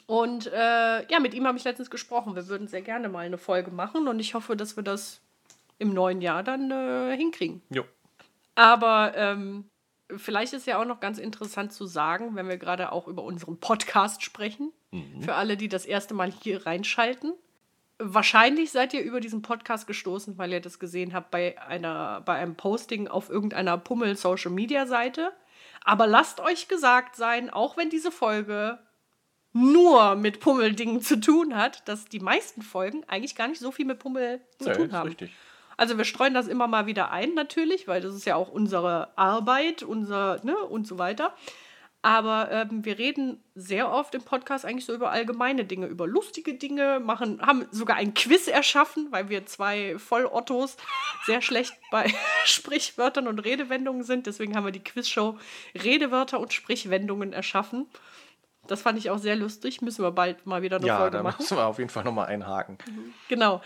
[0.06, 2.34] Und äh, ja, mit ihm habe ich letztens gesprochen.
[2.34, 5.20] Wir würden sehr gerne mal eine Folge machen und ich hoffe, dass wir das
[5.78, 7.62] im neuen Jahr dann äh, hinkriegen.
[7.70, 7.84] Jo.
[8.54, 9.68] Aber ähm,
[10.16, 13.58] vielleicht ist ja auch noch ganz interessant zu sagen, wenn wir gerade auch über unseren
[13.58, 15.22] Podcast sprechen, mhm.
[15.22, 17.34] für alle, die das erste Mal hier reinschalten.
[17.98, 22.34] Wahrscheinlich seid ihr über diesen Podcast gestoßen, weil ihr das gesehen habt bei, einer, bei
[22.34, 25.32] einem Posting auf irgendeiner Pummel-Social-Media-Seite.
[25.84, 28.78] Aber lasst euch gesagt sein, auch wenn diese Folge
[29.52, 33.86] nur mit Pummeldingen zu tun hat, dass die meisten Folgen eigentlich gar nicht so viel
[33.86, 35.08] mit Pummel zu ja, tun haben.
[35.08, 35.32] Richtig.
[35.78, 39.16] Also wir streuen das immer mal wieder ein, natürlich, weil das ist ja auch unsere
[39.16, 41.32] Arbeit, unser, ne, und so weiter.
[42.02, 46.54] Aber ähm, wir reden sehr oft im Podcast eigentlich so über allgemeine Dinge, über lustige
[46.54, 50.76] Dinge, machen, haben sogar ein Quiz erschaffen, weil wir zwei Vollottos
[51.26, 52.12] sehr schlecht bei
[52.44, 54.26] Sprichwörtern und Redewendungen sind.
[54.26, 55.38] Deswegen haben wir die Quizshow
[55.74, 57.86] Redewörter und Sprichwendungen erschaffen.
[58.66, 59.80] Das fand ich auch sehr lustig.
[59.80, 61.26] Müssen wir bald mal wieder eine ja, Folge machen.
[61.26, 62.78] Ja, da müssen wir auf jeden Fall nochmal einhaken.
[63.28, 63.62] Genau.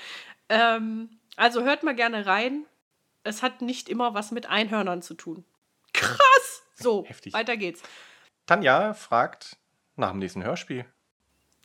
[0.49, 2.67] Ähm, also hört mal gerne rein.
[3.25, 5.45] Es hat nicht immer was mit Einhörnern zu tun.
[5.93, 6.63] Krass!
[6.75, 7.33] So, Heftig.
[7.33, 7.83] weiter geht's.
[8.47, 9.57] Tanja fragt
[9.97, 10.85] nach dem nächsten Hörspiel.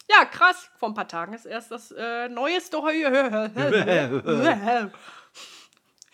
[0.09, 0.69] Ja, krass.
[0.77, 4.91] Vor ein paar Tagen ist erst das äh, neueste Hörspiel.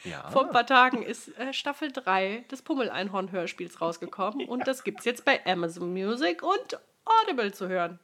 [0.04, 0.30] Ja.
[0.32, 5.24] Vor ein paar Tagen ist äh, Staffel 3 des Pummel-Einhorn-Hörspiels rausgekommen und das gibt's jetzt
[5.24, 7.99] bei Amazon Music und Audible zu hören.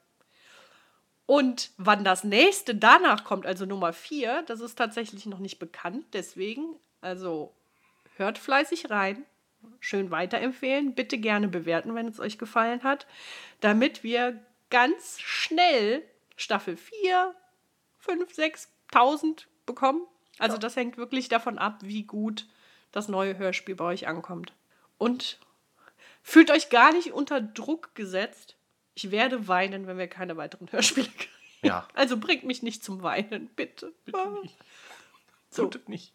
[1.30, 6.08] Und wann das nächste danach kommt, also Nummer 4, das ist tatsächlich noch nicht bekannt.
[6.14, 7.54] Deswegen, also
[8.16, 9.24] hört fleißig rein,
[9.80, 13.06] schön weiterempfehlen, bitte gerne bewerten, wenn es euch gefallen hat,
[13.60, 16.02] damit wir ganz schnell
[16.36, 17.36] Staffel 4,
[18.00, 20.08] 5, 6, 1000 bekommen.
[20.40, 20.62] Also ja.
[20.62, 22.48] das hängt wirklich davon ab, wie gut
[22.92, 24.52] das neue Hörspiel bei euch ankommt.
[24.98, 25.38] Und
[26.24, 28.56] fühlt euch gar nicht unter Druck gesetzt,
[29.00, 31.32] ich werde weinen, wenn wir keine weiteren Hörspiele kriegen.
[31.62, 31.88] Ja.
[31.94, 33.94] Also bringt mich nicht zum Weinen, bitte.
[34.06, 34.42] Bitte ah.
[34.42, 34.58] nicht.
[35.50, 35.68] So.
[35.68, 36.14] Tut nicht.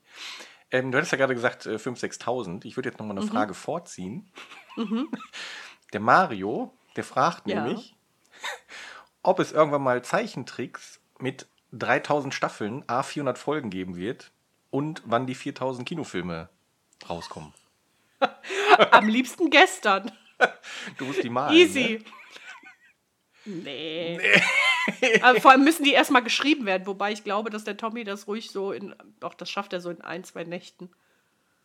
[0.71, 2.65] Ähm, du hattest ja gerade gesagt, äh, 5.000, 6.000.
[2.65, 3.31] Ich würde jetzt nochmal eine mhm.
[3.31, 4.31] Frage vorziehen.
[4.77, 5.09] Mhm.
[5.93, 7.63] Der Mario, der fragt ja.
[7.63, 7.95] nämlich,
[9.23, 14.33] ob es irgendwann mal Zeichentricks mit 3000 Staffeln, a 400 Folgen geben wird
[14.71, 16.49] und wann die 4000 Kinofilme
[17.09, 17.55] rauskommen.
[18.91, 20.11] Am liebsten gestern.
[20.99, 21.55] Du musst die malen.
[21.55, 22.01] Easy.
[22.03, 22.05] Ne?
[23.45, 24.19] Nee.
[24.19, 25.23] nee.
[25.23, 28.27] Aber vor allem müssen die erstmal geschrieben werden, wobei ich glaube, dass der Tommy das
[28.27, 30.91] ruhig so in, auch das schafft er so in ein, zwei Nächten.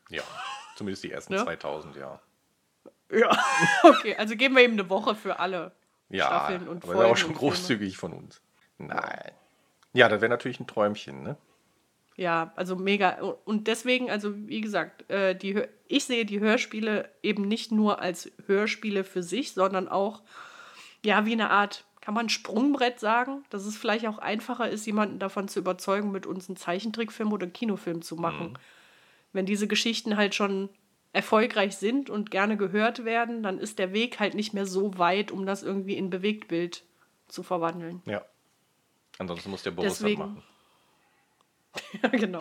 [0.10, 0.24] Ja,
[0.76, 1.44] zumindest die ersten ja?
[1.44, 2.20] 2000, ja.
[3.12, 3.30] Ja,
[3.84, 5.72] okay, also geben wir ihm eine Woche für alle
[6.10, 7.02] ja, Staffeln und Folgen.
[7.02, 8.42] Ja, auch schon großzügig von uns.
[8.78, 9.32] Nein.
[9.94, 11.38] Ja, das wäre natürlich ein Träumchen, ne?
[12.16, 13.18] Ja, also mega.
[13.46, 18.30] Und deswegen, also wie gesagt, äh, die, ich sehe die Hörspiele eben nicht nur als
[18.46, 20.22] Hörspiele für sich, sondern auch
[21.04, 25.20] ja, wie eine Art, kann man Sprungbrett sagen, dass es vielleicht auch einfacher ist, jemanden
[25.20, 28.52] davon zu überzeugen, mit uns einen Zeichentrickfilm oder einen Kinofilm zu machen.
[28.52, 28.58] Mhm.
[29.34, 30.70] Wenn diese Geschichten halt schon
[31.14, 35.32] erfolgreich sind und gerne gehört werden, dann ist der Weg halt nicht mehr so weit,
[35.32, 36.84] um das irgendwie in Bewegtbild
[37.28, 38.02] zu verwandeln.
[38.06, 38.24] Ja.
[39.18, 40.43] Ansonsten muss der Boris Deswegen, das machen.
[42.02, 42.39] ja, genau.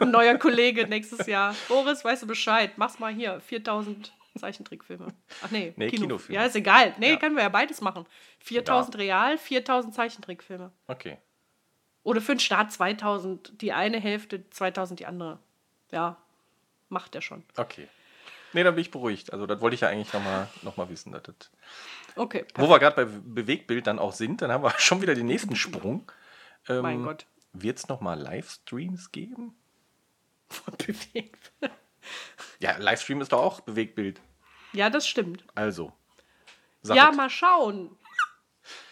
[0.00, 1.54] Ein neuer Kollege nächstes Jahr.
[1.68, 2.72] Boris, weißt du Bescheid?
[2.76, 3.40] Mach's mal hier.
[3.40, 5.08] 4000 Zeichentrickfilme.
[5.42, 6.02] Ach nee, nee Kino.
[6.02, 6.40] Kinofilme.
[6.40, 6.94] Ja, ist egal.
[6.98, 7.16] Nee, ja.
[7.16, 8.06] können wir ja beides machen.
[8.40, 9.00] 4000 ja.
[9.00, 10.70] real, 4000 Zeichentrickfilme.
[10.86, 11.18] Okay.
[12.02, 15.38] Oder für den Start 2000, die eine Hälfte, 2000 die andere.
[15.90, 16.16] Ja,
[16.88, 17.44] macht er schon.
[17.56, 17.88] Okay.
[18.52, 19.32] Nee, dann bin ich beruhigt.
[19.32, 21.12] Also, das wollte ich ja eigentlich nochmal noch mal wissen.
[21.12, 21.22] Das,
[22.16, 22.38] okay.
[22.38, 22.58] Perfekt.
[22.58, 25.56] Wo wir gerade bei Bewegtbild dann auch sind, dann haben wir schon wieder den nächsten
[25.56, 26.10] Sprung.
[26.68, 27.26] Ähm, mein Gott.
[27.52, 29.54] Wird es nochmal Livestreams geben?
[30.48, 31.72] Von Bewegtbild?
[32.60, 34.20] Ja, Livestream ist doch auch Bewegtbild.
[34.72, 35.44] Ja, das stimmt.
[35.54, 35.92] Also.
[36.84, 37.96] Ja, mal schauen.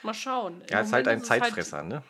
[0.02, 0.62] Mal schauen.
[0.70, 2.02] Ja, ist halt ein ist halt Zeitfresser, halt, ne?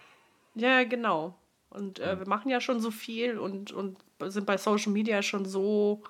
[0.55, 1.35] Ja, genau.
[1.71, 5.45] Und äh, wir machen ja schon so viel und, und sind bei Social Media schon
[5.45, 6.03] so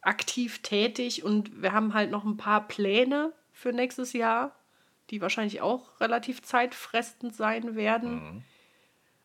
[0.00, 4.54] aktiv tätig und wir haben halt noch ein paar Pläne für nächstes Jahr,
[5.10, 8.14] die wahrscheinlich auch relativ zeitfressend sein werden.
[8.14, 8.44] Mhm.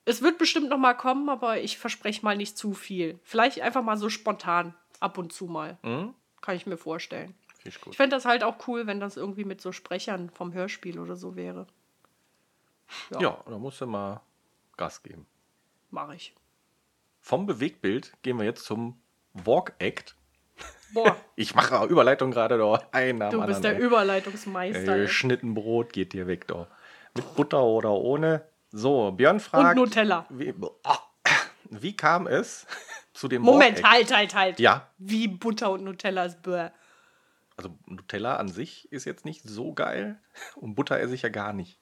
[0.04, 3.20] Es wird bestimmt noch mal kommen, aber ich verspreche mal nicht zu viel.
[3.24, 5.78] Vielleicht einfach mal so spontan, ab und zu mal.
[5.84, 6.14] Mhm.
[6.40, 7.36] Kann ich mir vorstellen.
[7.64, 11.16] Ich, fände das halt auch cool, wenn das irgendwie mit so Sprechern vom Hörspiel oder
[11.16, 11.68] so wäre.
[13.12, 14.22] Ja, ja da musst du mal
[14.78, 15.28] Gas geben.
[15.92, 16.34] Mache ich.
[17.20, 19.00] Vom Bewegtbild gehen wir jetzt zum
[19.34, 20.16] Walk Act.
[20.94, 21.16] Boah.
[21.36, 22.84] Ich mache Überleitung gerade da.
[22.92, 23.82] Ein du bist anderen, der ey.
[23.82, 24.98] Überleitungsmeister.
[24.98, 26.68] Äh, Schnittenbrot geht dir weg da.
[27.16, 28.46] Mit Butter oder ohne.
[28.72, 29.78] So, Björn fragt.
[29.78, 30.26] Und Nutella.
[30.30, 30.54] Wie,
[31.70, 32.68] wie kam es
[33.14, 34.60] zu dem Moment, halt, halt, halt.
[34.60, 34.90] Ja.
[34.98, 36.70] Wie Butter und Nutella ist bäh.
[37.58, 40.20] Also Nutella an sich ist jetzt nicht so geil.
[40.56, 41.80] Und Butter esse ich ja gar nicht.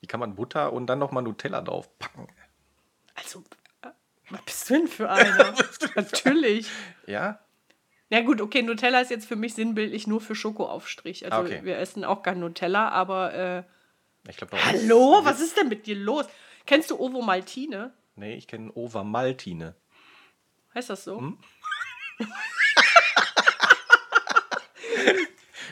[0.00, 2.28] Wie kann man Butter und dann nochmal Nutella draufpacken?
[3.14, 3.42] Also,
[3.82, 3.88] äh,
[4.30, 5.54] was bist du denn für einer?
[5.96, 6.70] Natürlich.
[7.06, 7.40] Ja?
[8.08, 11.24] Na gut, okay, Nutella ist jetzt für mich sinnbildlich nur für Schokoaufstrich.
[11.24, 11.64] Also okay.
[11.64, 16.26] wir essen auch kein Nutella, aber äh, glaub, Hallo, was ist denn mit dir los?
[16.66, 17.92] Kennst du Ovo Maltine?
[18.14, 19.74] Nee, ich kenne Ova Maltine.
[20.76, 21.18] Heißt das so?
[21.18, 21.38] Hm?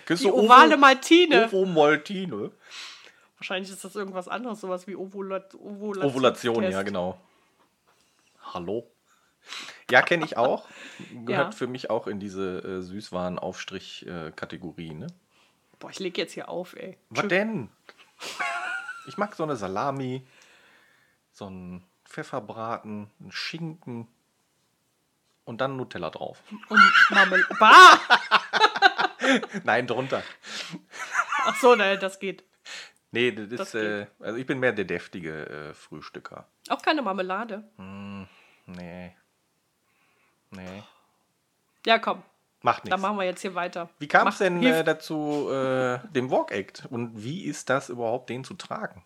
[0.08, 1.46] Die ovale Maltine.
[1.46, 2.50] Ovo Maltine.
[3.36, 6.10] Wahrscheinlich ist das irgendwas anderes, sowas wie Ovulat Ovulation.
[6.10, 7.20] Ovulation, ja, genau.
[8.54, 8.90] Hallo?
[9.90, 10.66] Ja, kenne ich auch.
[11.26, 11.58] Gehört ja.
[11.58, 15.08] für mich auch in diese äh, Süßwarenaufstrich-Kategorie, ne?
[15.80, 16.96] Boah, ich leg jetzt hier auf, ey.
[17.10, 17.68] Was denn?
[19.06, 20.26] Ich mag so eine Salami,
[21.32, 24.08] so einen Pfefferbraten, einen Schinken
[25.44, 26.42] und dann Nutella drauf.
[26.68, 26.80] Und
[27.10, 27.56] Marmelade.
[27.58, 28.00] Bah!
[29.64, 30.22] Nein, drunter.
[31.44, 32.44] Ach so, nein, das geht.
[33.10, 36.46] Nee, das, das ist, äh, also ich bin mehr der deftige äh, Frühstücker.
[36.68, 37.64] Auch keine Marmelade?
[37.76, 38.24] Mm,
[38.66, 39.14] nee.
[40.50, 40.82] Nee.
[41.86, 42.22] Ja, komm.
[42.62, 42.90] Macht nichts.
[42.90, 43.90] Dann machen wir jetzt hier weiter.
[43.98, 46.86] Wie kam es denn äh, dazu, äh, dem Walk Act?
[46.90, 49.04] Und wie ist das überhaupt, den zu tragen?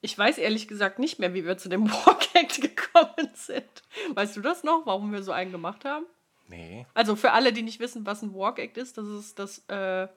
[0.00, 2.27] Ich weiß ehrlich gesagt nicht mehr, wie wir zu dem Walk
[2.92, 3.82] gekommen sind.
[4.14, 6.06] Weißt du das noch, warum wir so einen gemacht haben?
[6.48, 6.86] Nee.
[6.94, 10.08] Also für alle, die nicht wissen, was ein Walk Act ist, das ist das äh,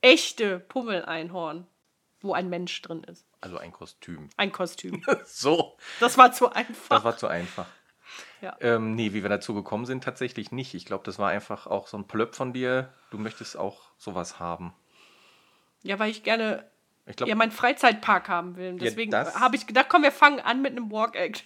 [0.00, 1.66] echte Pummeleinhorn,
[2.20, 3.26] wo ein Mensch drin ist.
[3.40, 4.30] Also ein Kostüm.
[4.36, 5.02] Ein Kostüm.
[5.26, 5.76] so.
[6.00, 6.96] Das war zu einfach.
[6.96, 7.66] Das war zu einfach.
[8.40, 8.56] Ja.
[8.60, 10.74] Ähm, nee, wie wir dazu gekommen sind, tatsächlich nicht.
[10.74, 12.92] Ich glaube, das war einfach auch so ein Plöpp von dir.
[13.10, 14.74] Du möchtest auch sowas haben.
[15.82, 16.64] Ja, weil ich gerne
[17.06, 18.76] ich glaub, ja, meinen Freizeitpark haben will.
[18.76, 21.44] Deswegen ja, habe ich gedacht, komm, wir fangen an mit einem Walk-Act.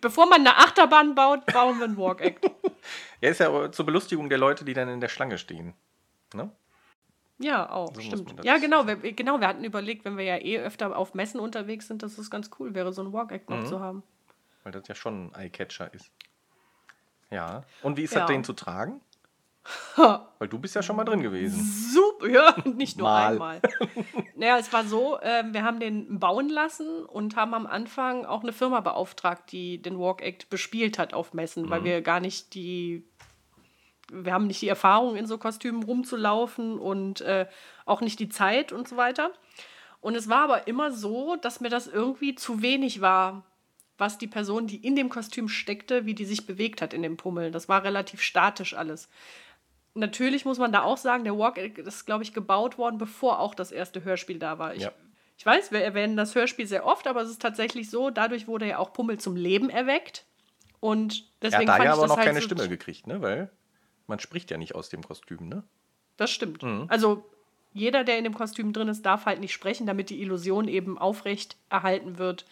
[0.00, 2.44] Bevor man eine Achterbahn baut, bauen wir einen Walk-Act.
[3.20, 5.74] ja, ist ja zur Belustigung der Leute, die dann in der Schlange stehen.
[6.34, 6.50] Ne?
[7.38, 8.44] Ja, auch, so stimmt.
[8.44, 9.40] Ja, genau wir, genau.
[9.40, 12.50] Wir hatten überlegt, wenn wir ja eh öfter auf Messen unterwegs sind, dass es ganz
[12.58, 13.66] cool wäre, so ein Walk-Act noch mhm.
[13.66, 14.02] zu haben.
[14.62, 16.10] Weil das ja schon ein Eye-Catcher ist.
[17.30, 17.64] Ja.
[17.82, 18.20] Und wie ist ja.
[18.20, 19.00] das, den zu tragen?
[19.96, 21.62] Weil du bist ja schon mal drin gewesen.
[21.62, 23.32] Super, ja, nicht nur mal.
[23.32, 23.60] einmal.
[24.36, 28.42] naja, es war so, äh, wir haben den bauen lassen und haben am Anfang auch
[28.42, 31.70] eine Firma beauftragt, die den Walk Act bespielt hat auf Messen, mhm.
[31.70, 33.04] weil wir gar nicht die,
[34.10, 37.46] wir haben nicht die Erfahrung, in so Kostümen rumzulaufen und äh,
[37.86, 39.32] auch nicht die Zeit und so weiter.
[40.00, 43.44] Und es war aber immer so, dass mir das irgendwie zu wenig war
[44.00, 47.18] was die Person, die in dem Kostüm steckte, wie die sich bewegt hat in dem
[47.18, 47.50] Pummel.
[47.50, 49.08] Das war relativ statisch alles.
[49.94, 53.54] Natürlich muss man da auch sagen, der Walk ist, glaube ich, gebaut worden, bevor auch
[53.54, 54.74] das erste Hörspiel da war.
[54.74, 54.92] Ich, ja.
[55.36, 58.68] ich weiß, wir erwähnen das Hörspiel sehr oft, aber es ist tatsächlich so, dadurch wurde
[58.68, 60.26] ja auch Pummel zum Leben erweckt.
[60.78, 63.20] Und deswegen er hat da ja aber noch halt keine so Stimme gekriegt, ne?
[63.20, 63.50] Weil
[64.06, 65.64] man spricht ja nicht aus dem Kostüm, ne?
[66.16, 66.62] Das stimmt.
[66.62, 66.86] Mhm.
[66.88, 67.24] Also
[67.72, 70.98] jeder, der in dem Kostüm drin ist, darf halt nicht sprechen, damit die Illusion eben
[70.98, 72.46] aufrecht erhalten wird,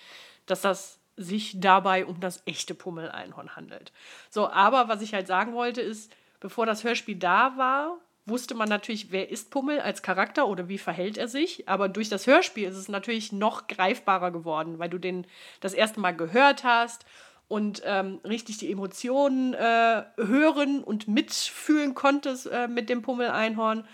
[0.46, 3.92] dass das sich dabei um das echte Pummeleinhorn handelt.
[4.30, 8.68] So, aber was ich halt sagen wollte ist, bevor das Hörspiel da war, wusste man
[8.68, 11.68] natürlich, wer ist Pummel als Charakter oder wie verhält er sich.
[11.68, 15.26] Aber durch das Hörspiel ist es natürlich noch greifbarer geworden, weil du den
[15.60, 17.04] das erste Mal gehört hast
[17.48, 23.86] und ähm, richtig die Emotionen äh, hören und mitfühlen konntest äh, mit dem Pummeleinhorn.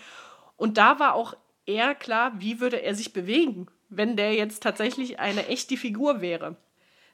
[0.56, 1.36] Und da war auch
[1.66, 6.56] eher klar, wie würde er sich bewegen, wenn der jetzt tatsächlich eine echte Figur wäre.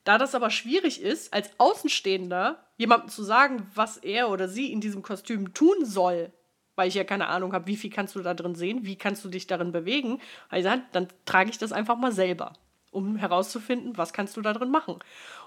[0.04, 4.80] Da das aber schwierig ist, als Außenstehender jemandem zu sagen, was er oder sie in
[4.80, 6.32] diesem Kostüm tun soll,
[6.74, 9.24] weil ich ja keine Ahnung habe, wie viel kannst du da drin sehen, wie kannst
[9.24, 12.54] du dich darin bewegen, also dann trage ich das einfach mal selber,
[12.90, 14.98] um herauszufinden, was kannst du da drin machen.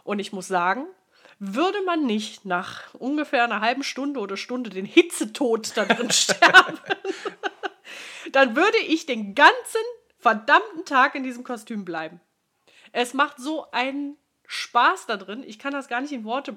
[0.03, 0.85] Und ich muss sagen,
[1.39, 6.77] würde man nicht nach ungefähr einer halben Stunde oder Stunde den Hitzetod da drin sterben,
[8.31, 9.81] dann würde ich den ganzen
[10.19, 12.21] verdammten Tag in diesem Kostüm bleiben.
[12.91, 14.17] Es macht so einen
[14.53, 15.43] Spaß da drin.
[15.45, 16.55] Ich kann das gar nicht in Worte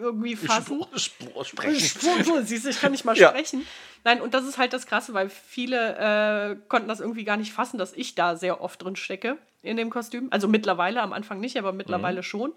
[0.00, 0.84] irgendwie fassen.
[0.96, 2.44] Spur, sprechen.
[2.44, 3.28] Siehst du, ich kann nicht mal ja.
[3.28, 3.66] sprechen.
[4.04, 7.52] Nein, und das ist halt das Krasse, weil viele äh, konnten das irgendwie gar nicht
[7.52, 10.28] fassen, dass ich da sehr oft drin stecke in dem Kostüm.
[10.30, 12.24] Also mittlerweile, am Anfang nicht, aber mittlerweile mhm.
[12.24, 12.54] schon.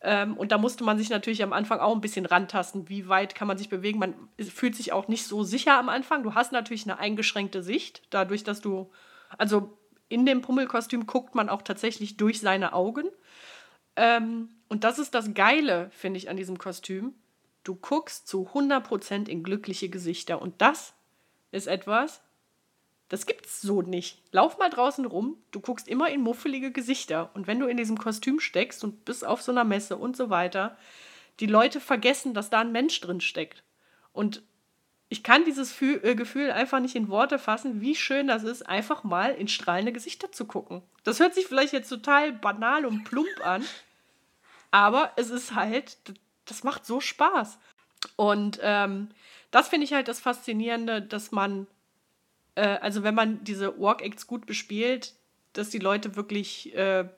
[0.00, 2.88] Ähm, und da musste man sich natürlich am Anfang auch ein bisschen rantasten.
[2.88, 3.98] Wie weit kann man sich bewegen?
[3.98, 6.22] Man fühlt sich auch nicht so sicher am Anfang.
[6.22, 8.90] Du hast natürlich eine eingeschränkte Sicht, dadurch, dass du,
[9.38, 9.78] also
[10.08, 13.06] in dem Pummelkostüm guckt man auch tatsächlich durch seine Augen.
[13.96, 17.14] Ähm, und das ist das Geile, finde ich, an diesem Kostüm.
[17.64, 20.40] Du guckst zu 100% in glückliche Gesichter.
[20.40, 20.94] Und das
[21.50, 22.20] ist etwas,
[23.08, 24.22] das gibt's so nicht.
[24.32, 27.30] Lauf mal draußen rum, du guckst immer in muffelige Gesichter.
[27.34, 30.30] Und wenn du in diesem Kostüm steckst und bist auf so einer Messe und so
[30.30, 30.76] weiter,
[31.40, 33.62] die Leute vergessen, dass da ein Mensch drin steckt.
[34.12, 34.42] Und
[35.08, 39.04] ich kann dieses äh, Gefühl einfach nicht in Worte fassen, wie schön das ist, einfach
[39.04, 40.82] mal in strahlende Gesichter zu gucken.
[41.04, 43.64] Das hört sich vielleicht jetzt total banal und plump an,
[44.76, 45.96] aber es ist halt,
[46.44, 47.58] das macht so Spaß.
[48.16, 49.08] Und ähm,
[49.50, 51.66] das finde ich halt das Faszinierende, dass man,
[52.56, 55.14] äh, also wenn man diese Walk-Acts gut bespielt,
[55.54, 57.08] dass die Leute wirklich, äh,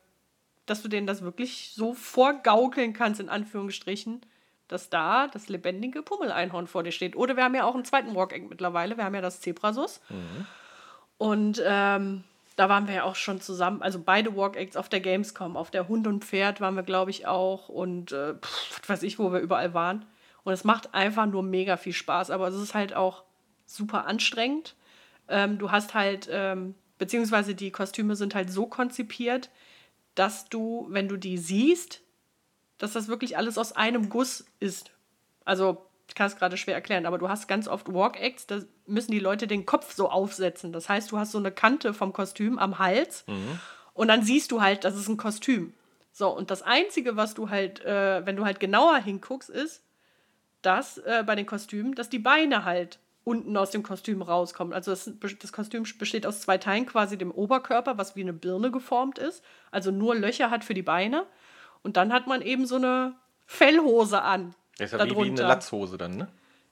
[0.66, 4.20] dass du denen das wirklich so vorgaukeln kannst, in Anführungsstrichen,
[4.68, 7.16] dass da das lebendige Pummeleinhorn vor dir steht.
[7.16, 10.00] Oder wir haben ja auch einen zweiten Walk-Act mittlerweile, wir haben ja das Zebrasus.
[10.10, 10.46] Mhm.
[11.16, 12.22] Und ähm,
[12.58, 15.56] da waren wir ja auch schon zusammen, also beide Walk-Acts auf der Gamescom.
[15.56, 17.68] Auf der Hund und Pferd waren wir, glaube ich, auch.
[17.68, 20.04] Und äh, pff, was weiß ich, wo wir überall waren.
[20.42, 22.32] Und es macht einfach nur mega viel Spaß.
[22.32, 23.22] Aber es ist halt auch
[23.64, 24.74] super anstrengend.
[25.28, 29.50] Ähm, du hast halt, ähm, beziehungsweise die Kostüme sind halt so konzipiert,
[30.16, 32.00] dass du, wenn du die siehst,
[32.78, 34.90] dass das wirklich alles aus einem Guss ist.
[35.44, 35.87] Also
[36.18, 39.20] ich kann es gerade schwer erklären, aber du hast ganz oft Walk-Acts, da müssen die
[39.20, 40.72] Leute den Kopf so aufsetzen.
[40.72, 43.60] Das heißt, du hast so eine Kante vom Kostüm am Hals mhm.
[43.94, 45.74] und dann siehst du halt, das ist ein Kostüm.
[46.10, 49.84] So, und das Einzige, was du halt, äh, wenn du halt genauer hinguckst, ist,
[50.60, 54.72] dass äh, bei den Kostümen, dass die Beine halt unten aus dem Kostüm rauskommen.
[54.72, 58.72] Also das, das, Kostüm besteht aus zwei Teilen, quasi dem Oberkörper, was wie eine Birne
[58.72, 61.26] geformt ist, also nur Löcher hat für die Beine.
[61.84, 63.14] Und dann hat man eben so eine
[63.46, 64.56] Fellhose an.
[64.78, 66.28] Das ist ja wie, wie eine Latzhose dann, ne?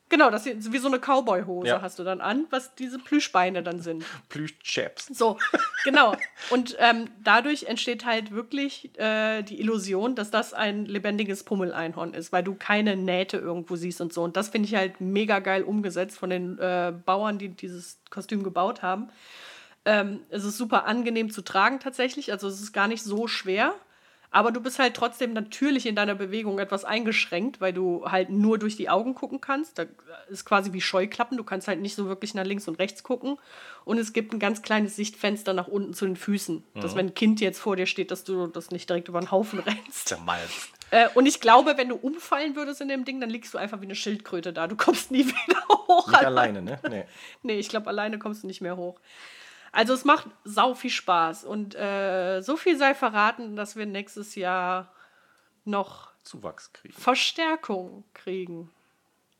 [0.09, 1.83] Genau, das ist wie so eine Cowboy-Hose ja.
[1.83, 4.05] hast du dann an, was diese Plüschbeine dann sind.
[4.29, 5.07] Plüschchaps.
[5.07, 5.37] So,
[5.85, 6.15] genau.
[6.51, 12.31] Und ähm, dadurch entsteht halt wirklich äh, die Illusion, dass das ein lebendiges Pummeleinhorn ist,
[12.31, 14.23] weil du keine Nähte irgendwo siehst und so.
[14.23, 18.45] Und das finde ich halt mega geil umgesetzt von den äh, Bauern, die dieses Kostüm
[18.45, 19.09] gebaut haben.
[19.85, 23.75] Ähm, es ist super angenehm zu tragen tatsächlich, also es ist gar nicht so schwer.
[24.31, 28.59] Aber du bist halt trotzdem natürlich in deiner Bewegung etwas eingeschränkt, weil du halt nur
[28.59, 29.79] durch die Augen gucken kannst.
[29.79, 29.87] Da
[30.29, 31.37] ist quasi wie Scheuklappen.
[31.37, 33.39] Du kannst halt nicht so wirklich nach links und rechts gucken.
[33.85, 36.65] Und es gibt ein ganz kleines Sichtfenster nach unten zu den Füßen.
[36.75, 36.81] Mhm.
[36.81, 39.31] Dass, wenn ein Kind jetzt vor dir steht, dass du das nicht direkt über den
[39.31, 40.09] Haufen rennst.
[40.09, 40.71] Zermalzt.
[40.91, 43.81] Äh, und ich glaube, wenn du umfallen würdest in dem Ding, dann liegst du einfach
[43.81, 44.67] wie eine Schildkröte da.
[44.67, 46.09] Du kommst nie wieder hoch.
[46.09, 46.79] Nicht alleine, ne?
[46.89, 47.05] Nee.
[47.43, 49.01] nee, ich glaube, alleine kommst du nicht mehr hoch.
[49.73, 54.35] Also es macht sau viel Spaß und äh, so viel sei verraten, dass wir nächstes
[54.35, 54.93] Jahr
[55.65, 56.95] noch Zuwachs kriegen.
[56.95, 58.71] Verstärkung kriegen.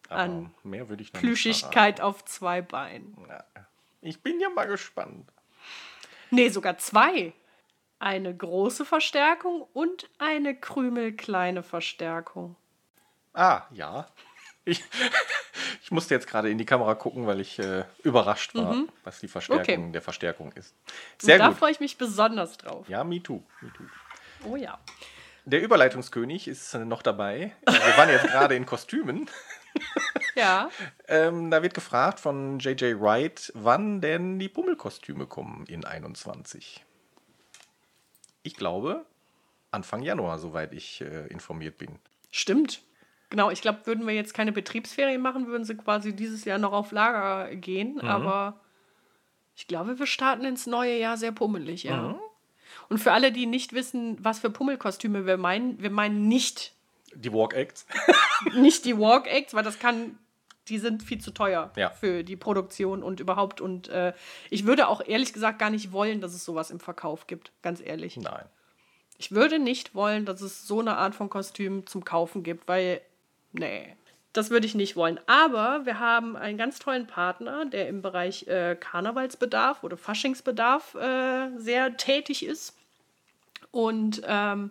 [0.09, 3.17] Aber an mehr würde ich noch Plüschigkeit auf zwei Beinen.
[3.29, 3.45] Ja.
[4.03, 5.33] Ich bin ja mal gespannt.
[6.31, 7.33] Nee, sogar zwei.
[7.99, 12.57] Eine große Verstärkung und eine krümelkleine Verstärkung.
[13.33, 14.07] Ah, ja.
[14.65, 14.85] Ich,
[15.83, 18.89] ich musste jetzt gerade in die Kamera gucken, weil ich äh, überrascht war, mhm.
[19.05, 19.93] was die Verstärkung okay.
[19.93, 20.75] der Verstärkung ist.
[21.19, 21.55] Sehr da gut.
[21.55, 22.89] Da freue ich mich besonders drauf.
[22.89, 23.43] Ja, me too.
[23.61, 23.85] me too.
[24.49, 24.79] Oh ja.
[25.45, 27.55] Der Überleitungskönig ist noch dabei.
[27.67, 29.31] Wir waren jetzt gerade in Kostümen.
[30.35, 30.71] Ja.
[31.09, 36.85] ähm, da wird gefragt von JJ Wright, wann denn die Bummelkostüme kommen in 21.
[38.43, 39.07] Ich glaube,
[39.71, 41.99] Anfang Januar, soweit ich äh, informiert bin.
[42.31, 42.83] Stimmt.
[43.31, 46.73] Genau, ich glaube, würden wir jetzt keine Betriebsferien machen, würden sie quasi dieses Jahr noch
[46.73, 47.95] auf Lager gehen.
[47.95, 48.09] Mhm.
[48.09, 48.61] Aber
[49.57, 51.97] ich glaube, wir starten ins neue Jahr sehr pummelig, ja.
[51.97, 52.17] Mhm.
[52.89, 56.73] Und für alle, die nicht wissen, was für Pummelkostüme wir meinen, wir meinen nicht
[57.15, 57.87] die Walk-Acts.
[58.55, 60.19] nicht die Walk-Acts, weil das kann,
[60.69, 61.91] die sind viel zu teuer ja.
[61.91, 63.61] für die Produktion und überhaupt.
[63.61, 64.13] Und äh,
[64.51, 67.81] ich würde auch ehrlich gesagt gar nicht wollen, dass es sowas im Verkauf gibt, ganz
[67.81, 68.17] ehrlich.
[68.17, 68.45] Nein.
[69.19, 73.01] Ich würde nicht wollen, dass es so eine Art von Kostüm zum Kaufen gibt, weil
[73.53, 73.97] nee,
[74.33, 75.19] das würde ich nicht wollen.
[75.27, 81.57] Aber wir haben einen ganz tollen Partner, der im Bereich äh, Karnevalsbedarf oder Faschingsbedarf äh,
[81.57, 82.77] sehr tätig ist.
[83.71, 84.71] Und ähm,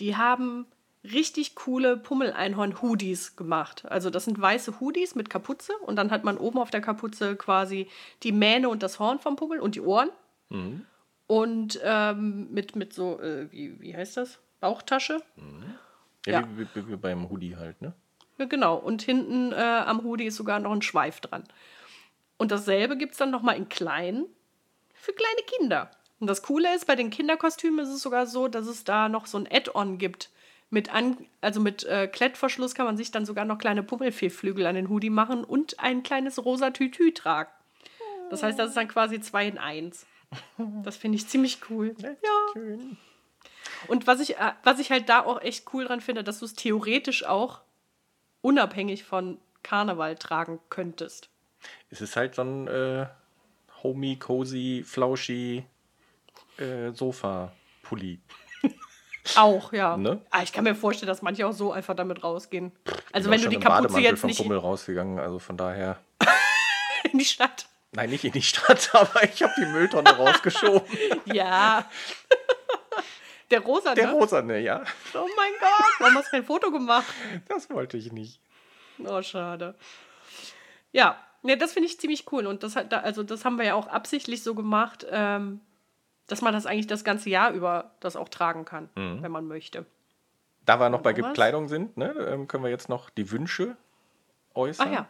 [0.00, 0.66] die haben
[1.04, 3.84] richtig coole Pummel-Einhorn-Hoodies gemacht.
[3.86, 7.36] Also das sind weiße Hoodies mit Kapuze und dann hat man oben auf der Kapuze
[7.36, 7.88] quasi
[8.22, 10.10] die Mähne und das Horn vom Pummel und die Ohren.
[10.48, 10.86] Mhm.
[11.26, 14.38] Und ähm, mit, mit so, äh, wie, wie heißt das?
[14.60, 15.20] Bauchtasche.
[15.36, 15.74] Mhm.
[16.26, 16.48] Ja, ja.
[16.56, 17.92] Wie, wie, wie, beim Hoodie halt, ne?
[18.38, 18.76] Ja, genau.
[18.76, 21.44] Und hinten äh, am Hoodie ist sogar noch ein Schweif dran.
[22.36, 24.26] Und dasselbe gibt es dann nochmal in klein
[24.94, 25.90] für kleine Kinder.
[26.20, 29.26] Und das Coole ist, bei den Kinderkostümen ist es sogar so, dass es da noch
[29.26, 30.30] so ein Add-on gibt.
[30.70, 34.74] Mit an, also mit äh, Klettverschluss kann man sich dann sogar noch kleine Pummelfehlflügel an
[34.74, 37.50] den Hoodie machen und ein kleines rosa Tütü tragen.
[38.30, 40.06] Das heißt, das ist dann quasi zwei in eins.
[40.82, 41.94] Das finde ich ziemlich cool.
[42.00, 42.52] ja.
[42.52, 42.96] Schön.
[43.86, 46.44] Und was ich, äh, was ich halt da auch echt cool dran finde, dass du
[46.46, 47.60] es theoretisch auch
[48.44, 51.30] unabhängig von Karneval tragen könntest.
[51.90, 53.06] Es ist halt so ein äh,
[53.82, 55.64] homey, cozy, flauschi
[56.58, 58.20] äh, Sofa-Pulli.
[59.36, 59.96] Auch, ja.
[59.96, 60.20] Ne?
[60.30, 62.72] Ah, ich kann mir vorstellen, dass manche auch so einfach damit rausgehen.
[63.10, 64.38] Also wenn du die Kapuze jetzt nicht...
[64.38, 65.98] Ich bin rausgegangen, also von daher...
[67.10, 67.66] in die Stadt.
[67.92, 70.82] Nein, nicht in die Stadt, aber ich habe die Mülltonne rausgeschoben.
[71.24, 71.88] ja.
[73.54, 73.94] Der Rosane?
[73.94, 74.82] Der Rosane, ja.
[75.14, 77.06] Oh mein Gott, warum hast du kein Foto gemacht?
[77.46, 78.40] Das wollte ich nicht.
[78.98, 79.76] Oh, schade.
[80.90, 82.48] Ja, ne, das finde ich ziemlich cool.
[82.48, 85.60] Und das, also das haben wir ja auch absichtlich so gemacht, ähm,
[86.26, 89.22] dass man das eigentlich das ganze Jahr über das auch tragen kann, mhm.
[89.22, 89.86] wenn man möchte.
[90.66, 93.76] Da wir noch bei Bekleidung sind, ne, ähm, können wir jetzt noch die Wünsche
[94.54, 94.88] äußern.
[94.88, 95.08] Ah ja.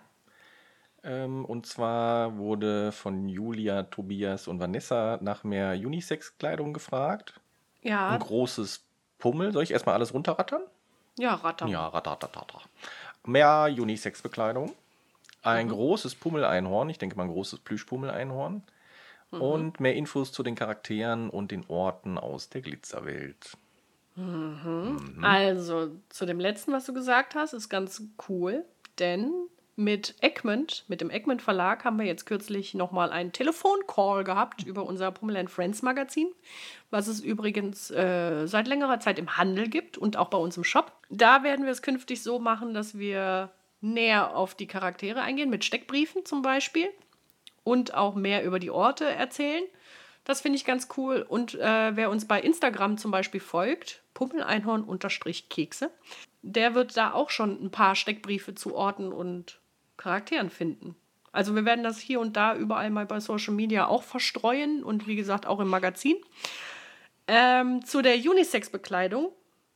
[1.03, 7.41] Ähm, und zwar wurde von Julia, Tobias und Vanessa nach mehr Unisex-Kleidung gefragt.
[7.85, 8.09] Ja.
[8.09, 8.85] Ein großes
[9.19, 9.53] Pummel.
[9.53, 10.63] Soll ich erstmal alles runterrattern?
[11.17, 11.69] Ja, rattern.
[11.69, 12.31] Ja, rattern.
[13.25, 14.75] Mehr Unisex-Bekleidung.
[15.43, 15.73] Ein mhm.
[15.73, 16.91] großes Pummeleinhorn.
[16.91, 18.63] Ich denke mal ein großes Plüschpummeleinhorn.
[19.31, 19.41] Mhm.
[19.41, 23.57] Und mehr Infos zu den Charakteren und den Orten aus der Glitzerwelt.
[24.17, 25.15] Mhm.
[25.17, 25.25] Mhm.
[25.25, 28.65] Also, zu dem letzten, was du gesagt hast, ist ganz cool,
[28.99, 29.33] denn
[29.77, 34.85] mit Egmont, mit dem Egmont Verlag, haben wir jetzt kürzlich nochmal einen Telefoncall gehabt über
[34.85, 36.29] unser Pummel Friends Magazin,
[36.91, 40.65] was es übrigens äh, seit längerer Zeit im Handel gibt und auch bei uns im
[40.65, 40.93] Shop.
[41.11, 43.51] Da werden wir es künftig so machen, dass wir
[43.81, 46.89] näher auf die Charaktere eingehen, mit Steckbriefen zum Beispiel
[47.65, 49.65] und auch mehr über die Orte erzählen.
[50.25, 51.25] Das finde ich ganz cool.
[51.29, 55.91] Und äh, wer uns bei Instagram zum Beispiel folgt, Pummeleinhorn-Kekse,
[56.43, 59.61] der wird da auch schon ein paar Steckbriefe zu Orten und
[59.97, 60.97] Charakteren finden.
[61.33, 65.07] Also wir werden das hier und da überall mal bei Social Media auch verstreuen und
[65.09, 66.17] wie gesagt auch im Magazin.
[67.27, 69.33] Ähm, zu der Unisex-Bekleidung.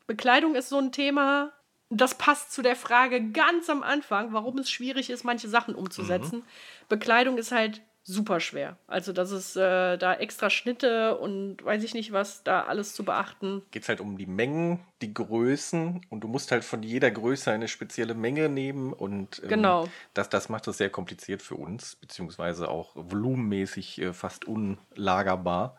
[0.07, 1.53] Bekleidung ist so ein Thema,
[1.91, 6.41] das passt zu der Frage ganz am Anfang, warum es schwierig ist, manche Sachen umzusetzen.
[6.41, 6.45] Mhm.
[6.89, 8.79] Bekleidung ist halt super schwer.
[8.87, 13.05] Also das ist äh, da extra Schnitte und weiß ich nicht was, da alles zu
[13.05, 13.63] beachten.
[13.71, 17.51] Geht es halt um die Mengen, die Größen und du musst halt von jeder Größe
[17.51, 19.89] eine spezielle Menge nehmen und ähm, genau.
[20.15, 25.77] das, das macht es sehr kompliziert für uns, beziehungsweise auch volumenmäßig äh, fast unlagerbar.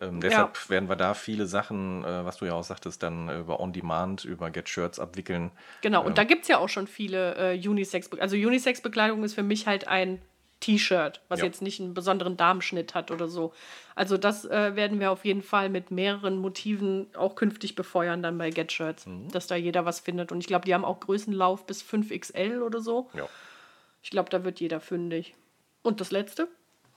[0.00, 0.70] Ähm, deshalb ja.
[0.70, 4.24] werden wir da viele Sachen, äh, was du ja auch sagtest, dann äh, über On-Demand,
[4.24, 5.52] über Get Shirts abwickeln.
[5.82, 8.10] Genau, und ähm, da gibt es ja auch schon viele äh, Unisex.
[8.18, 10.20] Also Unisex-Bekleidung ist für mich halt ein
[10.60, 11.46] T-Shirt, was ja.
[11.46, 13.52] jetzt nicht einen besonderen Darmschnitt hat oder so.
[13.94, 18.38] Also das äh, werden wir auf jeden Fall mit mehreren Motiven auch künftig befeuern dann
[18.38, 19.30] bei Get Shirts, mhm.
[19.30, 20.32] dass da jeder was findet.
[20.32, 23.10] Und ich glaube, die haben auch Größenlauf bis 5XL oder so.
[23.14, 23.26] Ja.
[24.02, 25.34] Ich glaube, da wird jeder fündig.
[25.82, 26.48] Und das letzte,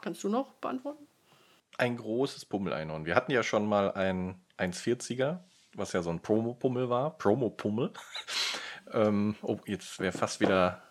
[0.01, 1.07] kannst du noch beantworten?
[1.77, 3.05] Ein großes Pummel-Einhorn.
[3.05, 5.39] Wir hatten ja schon mal ein 1,40er,
[5.73, 7.17] was ja so ein Promo-Pummel war.
[7.17, 7.91] Promo-Pummel.
[8.93, 10.83] ähm, oh, jetzt wäre fast wieder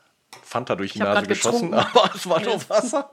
[0.43, 3.13] Fanta durch die Nase geschossen, aber es war nur Wasser.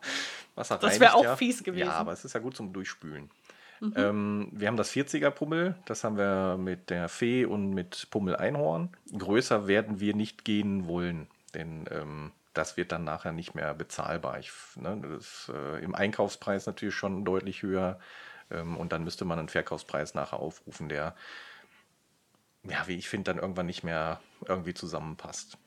[0.55, 1.35] Wasser das wäre auch ja.
[1.35, 1.87] fies gewesen.
[1.87, 3.29] Ja, aber es ist ja gut zum Durchspülen.
[3.79, 3.93] Mhm.
[3.95, 8.35] Ähm, wir haben das 40er Pummel, das haben wir mit der Fee und mit Pummel
[8.35, 8.89] Einhorn.
[9.17, 14.39] Größer werden wir nicht gehen wollen, denn ähm, das wird dann nachher nicht mehr bezahlbar.
[14.39, 17.99] Ich, ne, das ist äh, im Einkaufspreis natürlich schon deutlich höher
[18.51, 21.15] ähm, und dann müsste man einen Verkaufspreis nachher aufrufen, der,
[22.63, 25.57] ja, wie ich finde, dann irgendwann nicht mehr irgendwie zusammenpasst.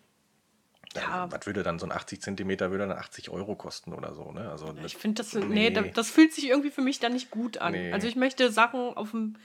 [0.94, 1.30] Ja.
[1.30, 4.50] Was würde dann so ein 80 Zentimeter würde dann 80 Euro kosten oder so, ne?
[4.50, 7.58] Also ich finde das, nee, nee, das fühlt sich irgendwie für mich dann nicht gut
[7.58, 7.72] an.
[7.72, 7.92] Nee.
[7.92, 9.36] Also ich möchte Sachen auf dem,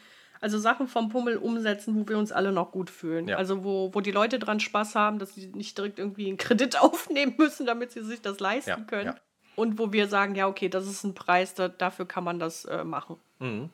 [0.41, 3.27] also Sachen vom Pummel umsetzen, wo wir uns alle noch gut fühlen.
[3.27, 3.37] Ja.
[3.37, 6.77] Also wo, wo die Leute dran Spaß haben, dass sie nicht direkt irgendwie einen Kredit
[6.81, 8.79] aufnehmen müssen, damit sie sich das leisten ja.
[8.81, 9.13] können.
[9.55, 12.65] Und wo wir sagen, ja, okay, das ist ein Preis, da, dafür kann man das
[12.65, 13.17] äh, machen.
[13.39, 13.71] Mhm.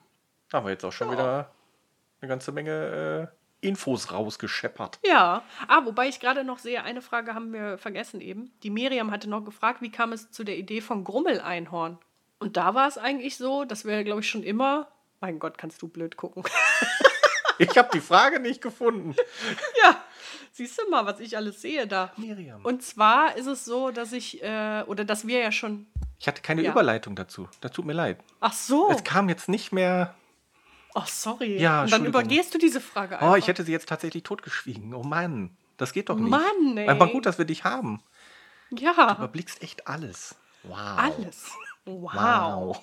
[0.53, 1.51] Haben wir jetzt auch schon wieder
[2.21, 4.99] eine ganze Menge äh, Infos rausgescheppert.
[5.05, 8.51] Ja, ah, wobei ich gerade noch sehe, eine Frage haben wir vergessen eben.
[8.63, 11.97] Die Miriam hatte noch gefragt, wie kam es zu der Idee von Grummeleinhorn?
[12.39, 14.89] Und da war es eigentlich so, dass wir, glaube ich, schon immer.
[15.21, 16.43] Mein Gott, kannst du blöd gucken.
[17.59, 19.15] Ich habe die Frage nicht gefunden.
[19.83, 20.03] Ja,
[20.51, 22.11] siehst du mal, was ich alles sehe da.
[22.17, 22.65] Miriam.
[22.65, 25.85] Und zwar ist es so, dass ich, äh, oder dass wir ja schon.
[26.19, 26.71] Ich hatte keine Ja.
[26.71, 27.47] Überleitung dazu.
[27.61, 28.19] Das tut mir leid.
[28.39, 28.89] Ach so.
[28.89, 30.15] Es kam jetzt nicht mehr.
[30.95, 31.59] Ach, sorry.
[31.59, 33.33] Ja, Und dann übergehst du diese Frage einfach.
[33.33, 34.93] Oh, ich hätte sie jetzt tatsächlich totgeschwiegen.
[34.93, 35.55] Oh Mann.
[35.77, 36.29] Das geht doch nicht.
[36.29, 36.87] Mann, ey.
[36.87, 38.01] Aber gut, dass wir dich haben.
[38.69, 40.35] Du Ja, überblickst echt alles.
[40.63, 40.77] Wow.
[40.77, 41.51] alles.
[41.85, 42.81] Wow.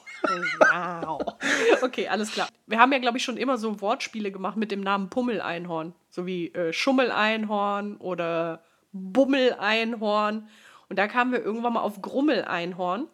[0.58, 1.22] Wow.
[1.82, 2.48] Okay, alles klar.
[2.66, 5.94] Wir haben ja, glaube ich, schon immer so Wortspiele gemacht mit dem Namen Pummeleinhorn.
[6.10, 10.48] So wie äh, Schummeleinhorn oder Bummeleinhorn.
[10.88, 13.06] Und da kamen wir irgendwann mal auf Grummeleinhorn.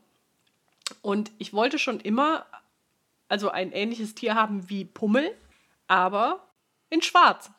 [1.03, 2.47] Und ich wollte schon immer,
[3.29, 5.35] also ein ähnliches Tier haben wie Pummel,
[5.87, 6.49] aber
[6.91, 7.51] in schwarz.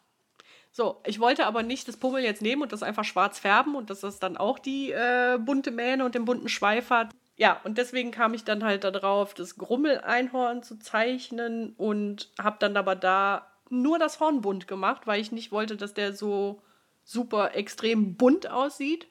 [0.71, 3.89] So, ich wollte aber nicht das Pummel jetzt nehmen und das einfach schwarz färben und
[3.89, 7.09] dass das dann auch die äh, bunte Mähne und den bunten Schweif hat.
[7.35, 12.77] Ja, und deswegen kam ich dann halt darauf, das Grummeleinhorn zu zeichnen und habe dann
[12.77, 16.61] aber da nur das Horn bunt gemacht, weil ich nicht wollte, dass der so
[17.03, 19.07] super extrem bunt aussieht,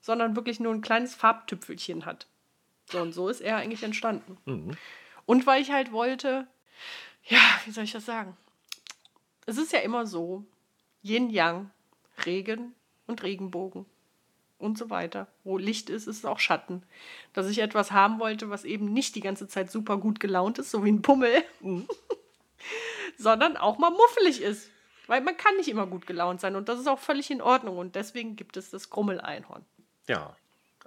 [0.00, 2.26] sondern wirklich nur ein kleines Farbtüpfelchen hat.
[2.90, 4.38] So und so ist er eigentlich entstanden.
[5.28, 6.46] Und weil ich halt wollte,
[7.24, 8.34] ja, wie soll ich das sagen?
[9.44, 10.46] Es ist ja immer so,
[11.02, 11.70] Yin Yang,
[12.24, 12.74] Regen
[13.06, 13.84] und Regenbogen
[14.56, 15.26] und so weiter.
[15.44, 16.82] Wo Licht ist, ist auch Schatten.
[17.34, 20.70] Dass ich etwas haben wollte, was eben nicht die ganze Zeit super gut gelaunt ist,
[20.70, 21.44] so wie ein Pummel,
[23.18, 24.70] sondern auch mal muffelig ist.
[25.08, 27.76] Weil man kann nicht immer gut gelaunt sein und das ist auch völlig in Ordnung
[27.76, 29.66] und deswegen gibt es das Grummeleinhorn.
[30.06, 30.34] Ja.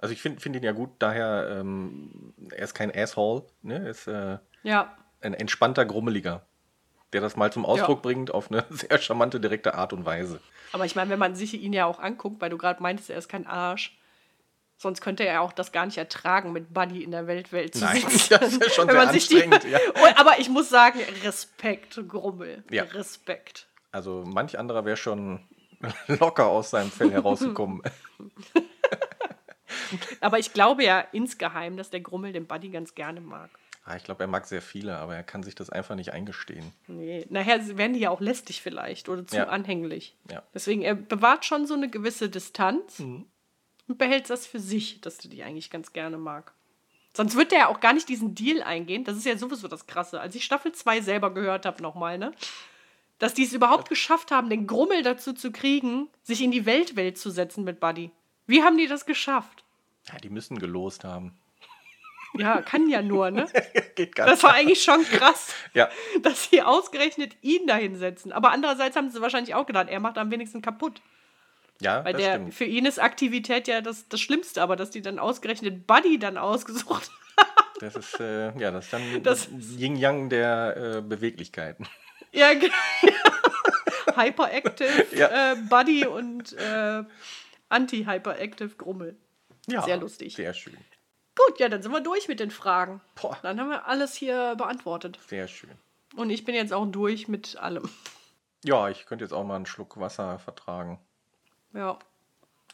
[0.02, 3.76] Also ich finde find ihn ja gut, daher, ähm, er ist kein Asshole, ne?
[3.84, 6.44] Er ist äh, Ja, ein entspannter Grummeliger,
[7.14, 10.40] der das mal zum Ausdruck bringt auf eine sehr charmante, direkte Art und Weise.
[10.72, 13.16] aber ich meine, wenn man sich ihn ja auch anguckt, weil du gerade meintest, er
[13.18, 13.96] ist kein Arsch,
[14.76, 18.00] sonst könnte er auch das gar nicht ertragen, mit Buddy in der Weltwelt zu Nein,
[18.08, 18.36] sitzen.
[18.40, 19.78] das ist schon Wenn sehr man sich die- anstrengend, ja.
[20.16, 22.64] Aber ich muss sagen, Respekt, Grummel.
[22.72, 22.82] Ja.
[22.82, 23.68] Respekt.
[23.92, 25.46] Also manch anderer wäre schon
[26.08, 27.82] locker aus seinem Fell herausgekommen.
[30.20, 33.50] Aber ich glaube ja insgeheim, dass der Grummel den Buddy ganz gerne mag.
[33.84, 36.72] ah, ich glaube, er mag sehr viele, aber er kann sich das einfach nicht eingestehen.
[36.86, 39.48] Nee, nachher werden die ja auch lästig vielleicht oder zu Ja.
[39.48, 40.14] anhänglich.
[40.30, 40.42] Ja.
[40.54, 43.26] Deswegen, er bewahrt schon so eine gewisse Distanz Mhm.
[43.88, 46.52] und behält das für sich, dass er die eigentlich ganz gerne mag.
[47.14, 49.04] Sonst wird er ja auch gar nicht diesen Deal eingehen.
[49.04, 50.20] Das ist ja sowieso das Krasse.
[50.20, 52.32] Als ich Staffel 2 selber gehört habe nochmal, ne?
[53.18, 57.18] Dass die es überhaupt geschafft haben, den Grummel dazu zu kriegen, sich in die Weltwelt
[57.18, 58.10] zu setzen mit Buddy.
[58.46, 59.61] Wie haben die das geschafft?
[60.10, 61.38] Ja, die müssen gelost haben.
[62.34, 63.46] Ja, kann ja nur, ne?
[63.94, 65.90] Geht ganz Das war eigentlich schon krass, Ja,
[66.22, 68.32] dass sie ausgerechnet ihn dahin setzen.
[68.32, 71.02] Aber andererseits haben sie wahrscheinlich auch gedacht, er macht am wenigsten kaputt.
[71.80, 72.54] ja Weil das der, stimmt.
[72.54, 76.38] für ihn ist Aktivität ja das, das Schlimmste, aber dass die dann ausgerechnet Buddy dann
[76.38, 77.10] ausgesucht
[77.80, 81.86] Das ist, äh, ja, das ist dann Das Yin-Yang der äh, Beweglichkeiten.
[82.32, 82.70] Ja, ge-
[84.16, 85.52] Hyperactive Ja.
[85.52, 87.02] äh, Buddy und äh,
[87.68, 89.16] Anti-Hyperactive Grummel.
[89.66, 90.34] Ja, Sehr lustig.
[90.34, 90.76] Sehr schön.
[91.34, 93.00] Gut, ja, dann sind wir durch mit den Fragen.
[93.20, 93.38] Boah.
[93.42, 95.18] Dann haben wir alles hier beantwortet.
[95.26, 95.70] Sehr schön.
[96.14, 97.88] Und ich bin jetzt auch durch mit allem.
[98.64, 101.00] Ja, ich könnte jetzt auch mal einen Schluck Wasser vertragen.
[101.72, 101.98] Ja,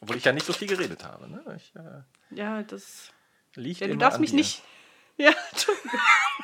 [0.01, 1.29] Obwohl ich ja nicht so viel geredet habe.
[1.31, 1.43] Ne?
[1.57, 2.03] Ich, äh,
[2.37, 3.13] ja, das.
[3.55, 4.37] liegt Ja, du darfst mich dir.
[4.37, 4.63] nicht.
[5.21, 5.73] Ja, du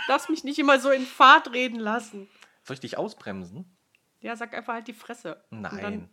[0.08, 2.28] darfst mich nicht immer so in Fahrt reden lassen.
[2.64, 3.72] Soll ich dich ausbremsen?
[4.20, 5.44] Ja, sag einfach halt die Fresse.
[5.50, 6.10] Nein.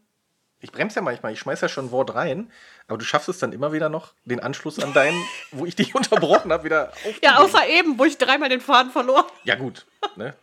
[0.63, 2.51] Ich bremse ja manchmal, ich schmeiß ja schon ein Wort rein,
[2.87, 5.19] aber du schaffst es dann immer wieder noch, den Anschluss an deinen,
[5.51, 7.19] wo ich dich unterbrochen habe, wieder aufzunehmen.
[7.23, 9.85] Ja, außer eben, wo ich dreimal den Faden verloren Ja, gut.
[10.15, 10.35] Ne?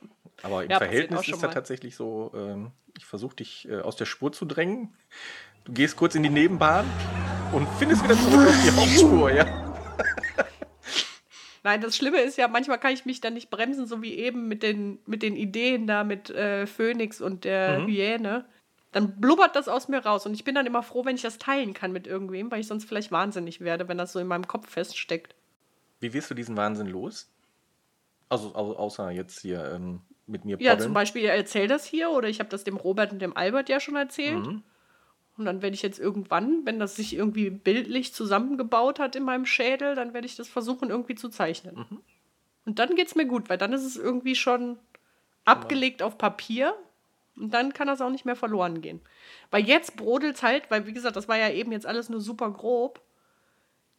[0.42, 4.06] Aber im Ja, Verhältnis ist ja tatsächlich so, ähm, ich versuche dich äh, aus der
[4.06, 4.92] Spur zu drängen.
[5.64, 6.86] Du gehst kurz in die Nebenbahn
[7.52, 9.44] und findest wieder zurück auf die Hauptspur, ja.
[11.62, 14.48] Nein, das Schlimme ist ja, manchmal kann ich mich dann nicht bremsen, so wie eben
[14.48, 18.46] mit den, mit den Ideen da mit äh, Phoenix und der Hyäne.
[18.98, 21.38] Dann blubbert das aus mir raus und ich bin dann immer froh, wenn ich das
[21.38, 24.48] teilen kann mit irgendwem, weil ich sonst vielleicht wahnsinnig werde, wenn das so in meinem
[24.48, 25.36] Kopf feststeckt.
[26.00, 27.30] Wie wirst du diesen Wahnsinn los?
[28.28, 30.80] Also au außer jetzt hier ähm, mit mir Ja, poddeln.
[30.88, 33.68] zum Beispiel, er erzählt das hier oder ich habe das dem Robert und dem Albert
[33.68, 34.44] ja schon erzählt.
[34.44, 34.64] Mhm.
[35.36, 39.46] Und dann werde ich jetzt irgendwann, wenn das sich irgendwie bildlich zusammengebaut hat in meinem
[39.46, 41.76] Schädel, dann werde ich das versuchen irgendwie zu zeichnen.
[41.76, 42.00] Mhm.
[42.66, 44.76] Und dann geht es mir gut, weil dann ist es irgendwie schon
[45.44, 46.74] abgelegt auf Papier
[47.38, 49.00] und dann kann das auch nicht mehr verloren gehen.
[49.50, 52.20] Weil jetzt brodelt es halt, weil wie gesagt, das war ja eben jetzt alles nur
[52.20, 53.00] super grob.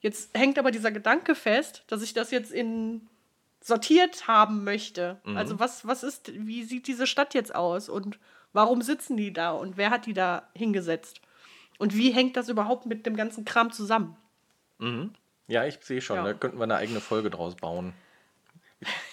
[0.02, 3.08] Jetzt hängt aber dieser Gedanke fest, dass ich das jetzt in
[3.62, 5.20] sortiert haben möchte.
[5.26, 8.18] Also was, was ist, wie sieht diese Stadt jetzt aus und
[8.54, 11.20] warum sitzen die da und wer hat die da hingesetzt?
[11.78, 14.16] Und wie hängt das überhaupt mit dem ganzen Kram zusammen?
[15.48, 16.24] Ja, ich sehe schon, Ja.
[16.24, 17.94] da könnten wir eine eigene Folge draus bauen.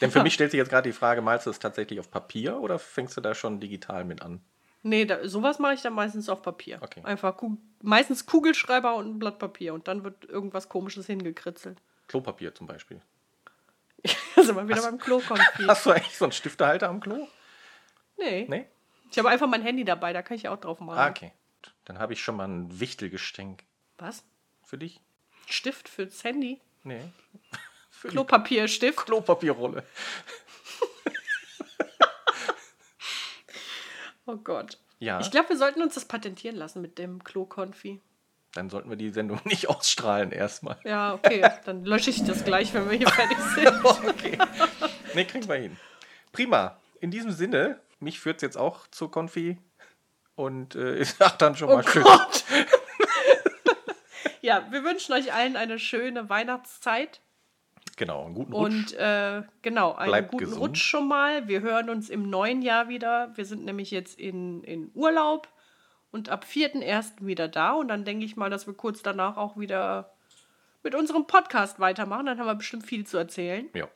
[0.00, 2.60] Denn für mich stellt sich jetzt gerade die Frage, malst du es tatsächlich auf Papier
[2.60, 4.40] oder fängst du da schon digital mit an?
[4.82, 6.78] Nee, da, sowas mache ich dann meistens auf Papier.
[6.80, 7.02] Okay.
[7.02, 11.82] Einfach ku meistens Kugelschreiber und ein Blatt Papier und dann wird irgendwas komisches hingekritzelt.
[12.06, 13.00] Klopapier zum Beispiel.
[14.36, 15.64] da sind wir wieder beim Klo-Konfi.
[15.66, 17.26] Hast du eigentlich so einen Stiftehalter am Klo?
[18.16, 18.46] Nee.
[18.48, 18.66] Nee?
[19.10, 20.98] Ich habe einfach mein Handy dabei, da kann ich auch drauf malen.
[21.00, 21.32] Ah, okay.
[21.84, 23.64] Dann habe ich schon mal ein Wichtelgestänk
[23.98, 24.24] Was?
[24.62, 25.00] für dich.
[25.46, 26.60] Stift fürs Handy?
[26.84, 27.00] Nee.
[28.06, 28.98] Klopapierstift?
[29.06, 29.82] Klopapierrolle.
[34.26, 34.78] Oh Gott.
[34.98, 35.20] Ja.
[35.20, 38.00] Ich glaube, wir sollten uns das patentieren lassen mit dem Klo-Konfi.
[38.54, 40.78] Dann sollten wir die Sendung nicht ausstrahlen erstmal.
[40.84, 41.48] Ja, okay.
[41.64, 43.84] Dann lösche ich das gleich, wenn wir hier fertig sind.
[43.84, 44.38] okay.
[45.14, 45.76] Nee, kriegen wir hin.
[46.32, 46.76] Prima.
[47.00, 49.58] In diesem Sinne, mich führt es jetzt auch zur Konfi.
[50.34, 52.02] Und äh, ich sag dann schon Oh mal Tschüss.
[52.02, 52.44] Gott.
[54.40, 57.20] ja, wir wünschen euch allen eine schöne Weihnachtszeit.
[57.96, 58.74] Genau, einen guten Rutsch.
[58.74, 60.60] Und äh, genau, einen Bleibt guten gesund.
[60.60, 61.48] Rutsch schon mal.
[61.48, 63.32] Wir hören uns im neuen Jahr wieder.
[63.36, 65.48] Wir sind nämlich jetzt in, in Urlaub
[66.10, 67.26] und ab 4.1.
[67.26, 67.72] wieder da.
[67.72, 70.12] Und dann denke ich mal, dass wir kurz danach auch wieder
[70.82, 72.26] mit unserem Podcast weitermachen.
[72.26, 73.68] Dann haben wir bestimmt viel zu erzählen.
[73.74, 73.88] ja,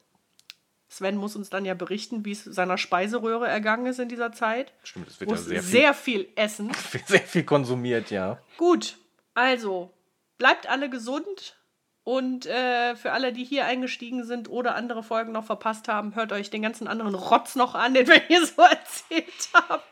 [0.91, 4.73] Sven muss uns dann ja berichten, wie es seiner Speiseröhre ergangen ist in dieser Zeit.
[4.83, 5.09] stimmt.
[5.09, 6.75] Es wird ja sehr, sehr viel essen.
[6.75, 8.41] viel, sehr viel konsumiert, ja.
[8.57, 8.99] Gut,
[9.35, 9.95] also
[10.37, 11.60] bleibt alle gesund
[12.05, 16.33] und äh, für alle, die hier eingestiegen sind oder andere Folgen noch verpasst haben, hört
[16.33, 19.83] euch den ganzen anderen Rotz noch an, den wir hier so erzählt haben.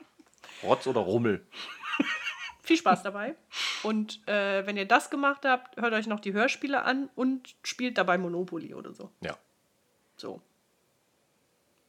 [0.63, 1.47] Rotz oder Rummel.
[2.63, 3.35] Viel Spaß dabei.
[3.83, 7.97] Und äh, wenn ihr das gemacht habt, hört euch noch die Hörspiele an und spielt
[7.97, 9.11] dabei Monopoly oder so.
[9.21, 9.37] Ja.
[10.17, 10.41] So.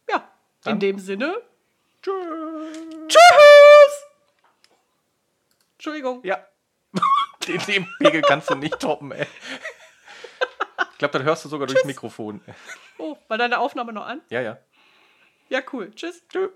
[0.09, 0.27] Ja,
[0.63, 1.35] Dann- in dem Sinne.
[2.01, 2.15] Tschüss.
[3.09, 4.05] Tschüss!
[5.73, 6.21] Entschuldigung.
[6.23, 6.45] Ja.
[7.47, 9.25] Den, den Pegel kannst du nicht toppen, ey.
[10.99, 12.41] Ich glaube, dann hörst du sogar durchs Mikrofon.
[12.97, 14.19] Oh, war deine Aufnahme noch an?
[14.29, 14.57] Ja, ja.
[15.47, 15.91] Ja, cool.
[15.95, 16.21] Tschüss.
[16.27, 16.49] Tschüss.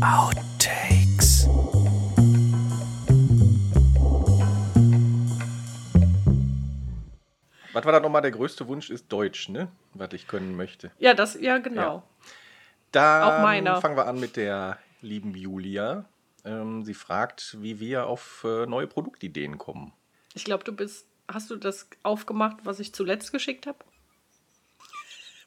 [0.00, 1.48] Outtakes.
[7.72, 8.22] Was war da nochmal?
[8.22, 9.66] Der größte Wunsch ist Deutsch, ne?
[9.94, 10.92] Was ich können möchte.
[11.00, 12.04] Ja, das, ja, genau.
[12.92, 13.80] Dann Auch meiner.
[13.80, 16.04] fangen wir an mit der lieben Julia.
[16.44, 19.92] Ähm, sie fragt, wie wir auf äh, neue Produktideen kommen.
[20.34, 21.08] Ich glaube, du bist.
[21.28, 23.78] Hast du das aufgemacht, was ich zuletzt geschickt habe?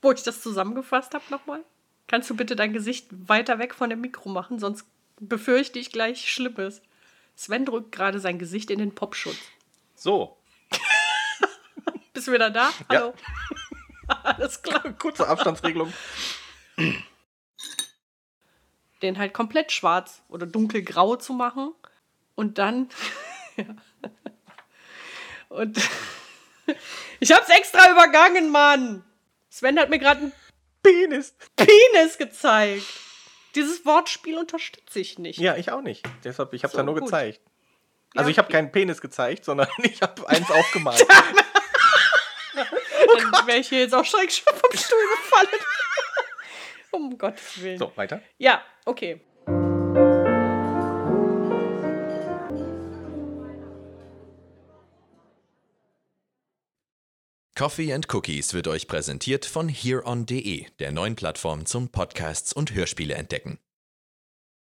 [0.01, 1.63] Wo ich das zusammengefasst habe nochmal?
[2.07, 4.86] Kannst du bitte dein Gesicht weiter weg von dem Mikro machen, sonst
[5.19, 6.82] befürchte ich gleich Schlimmes.
[7.36, 9.39] Sven drückt gerade sein Gesicht in den Popschutz.
[9.95, 10.38] So,
[12.13, 12.71] Bist du wieder da?
[12.89, 13.13] Hallo.
[14.23, 14.82] Alles klar.
[14.93, 15.91] kurze Abstandsregelung.
[19.01, 21.73] Den halt komplett schwarz oder dunkelgrau zu machen
[22.36, 22.89] und dann.
[23.57, 23.65] Ja.
[25.56, 25.78] und.
[27.20, 29.03] ich hab's extra übergangen, Mann!
[29.49, 30.34] Sven hat mir gerade einen
[30.84, 31.36] Penis.
[31.56, 32.84] Penis gezeigt.
[33.56, 35.39] Dieses Wortspiel unterstütze ich nicht.
[35.39, 36.06] Ja, ich auch nicht.
[36.24, 37.06] Deshalb, ich habe es So, ja nur gut.
[37.06, 37.39] gezeigt.
[38.16, 41.06] Also Ja, ich habe keinen Penis gezeigt, sondern ich habe eins aufgemalt.
[42.53, 45.62] Dann wäre ich hier jetzt auch schräg schon vom Stuhl gefallen.
[46.91, 47.78] um Gottes Willen.
[47.78, 48.22] so, weiter.
[48.38, 49.22] Ja, okay.
[57.58, 63.14] Coffee and Cookies wird euch präsentiert von hereon.de, der neuen Plattform zum Podcasts und Hörspiele
[63.14, 63.60] entdecken.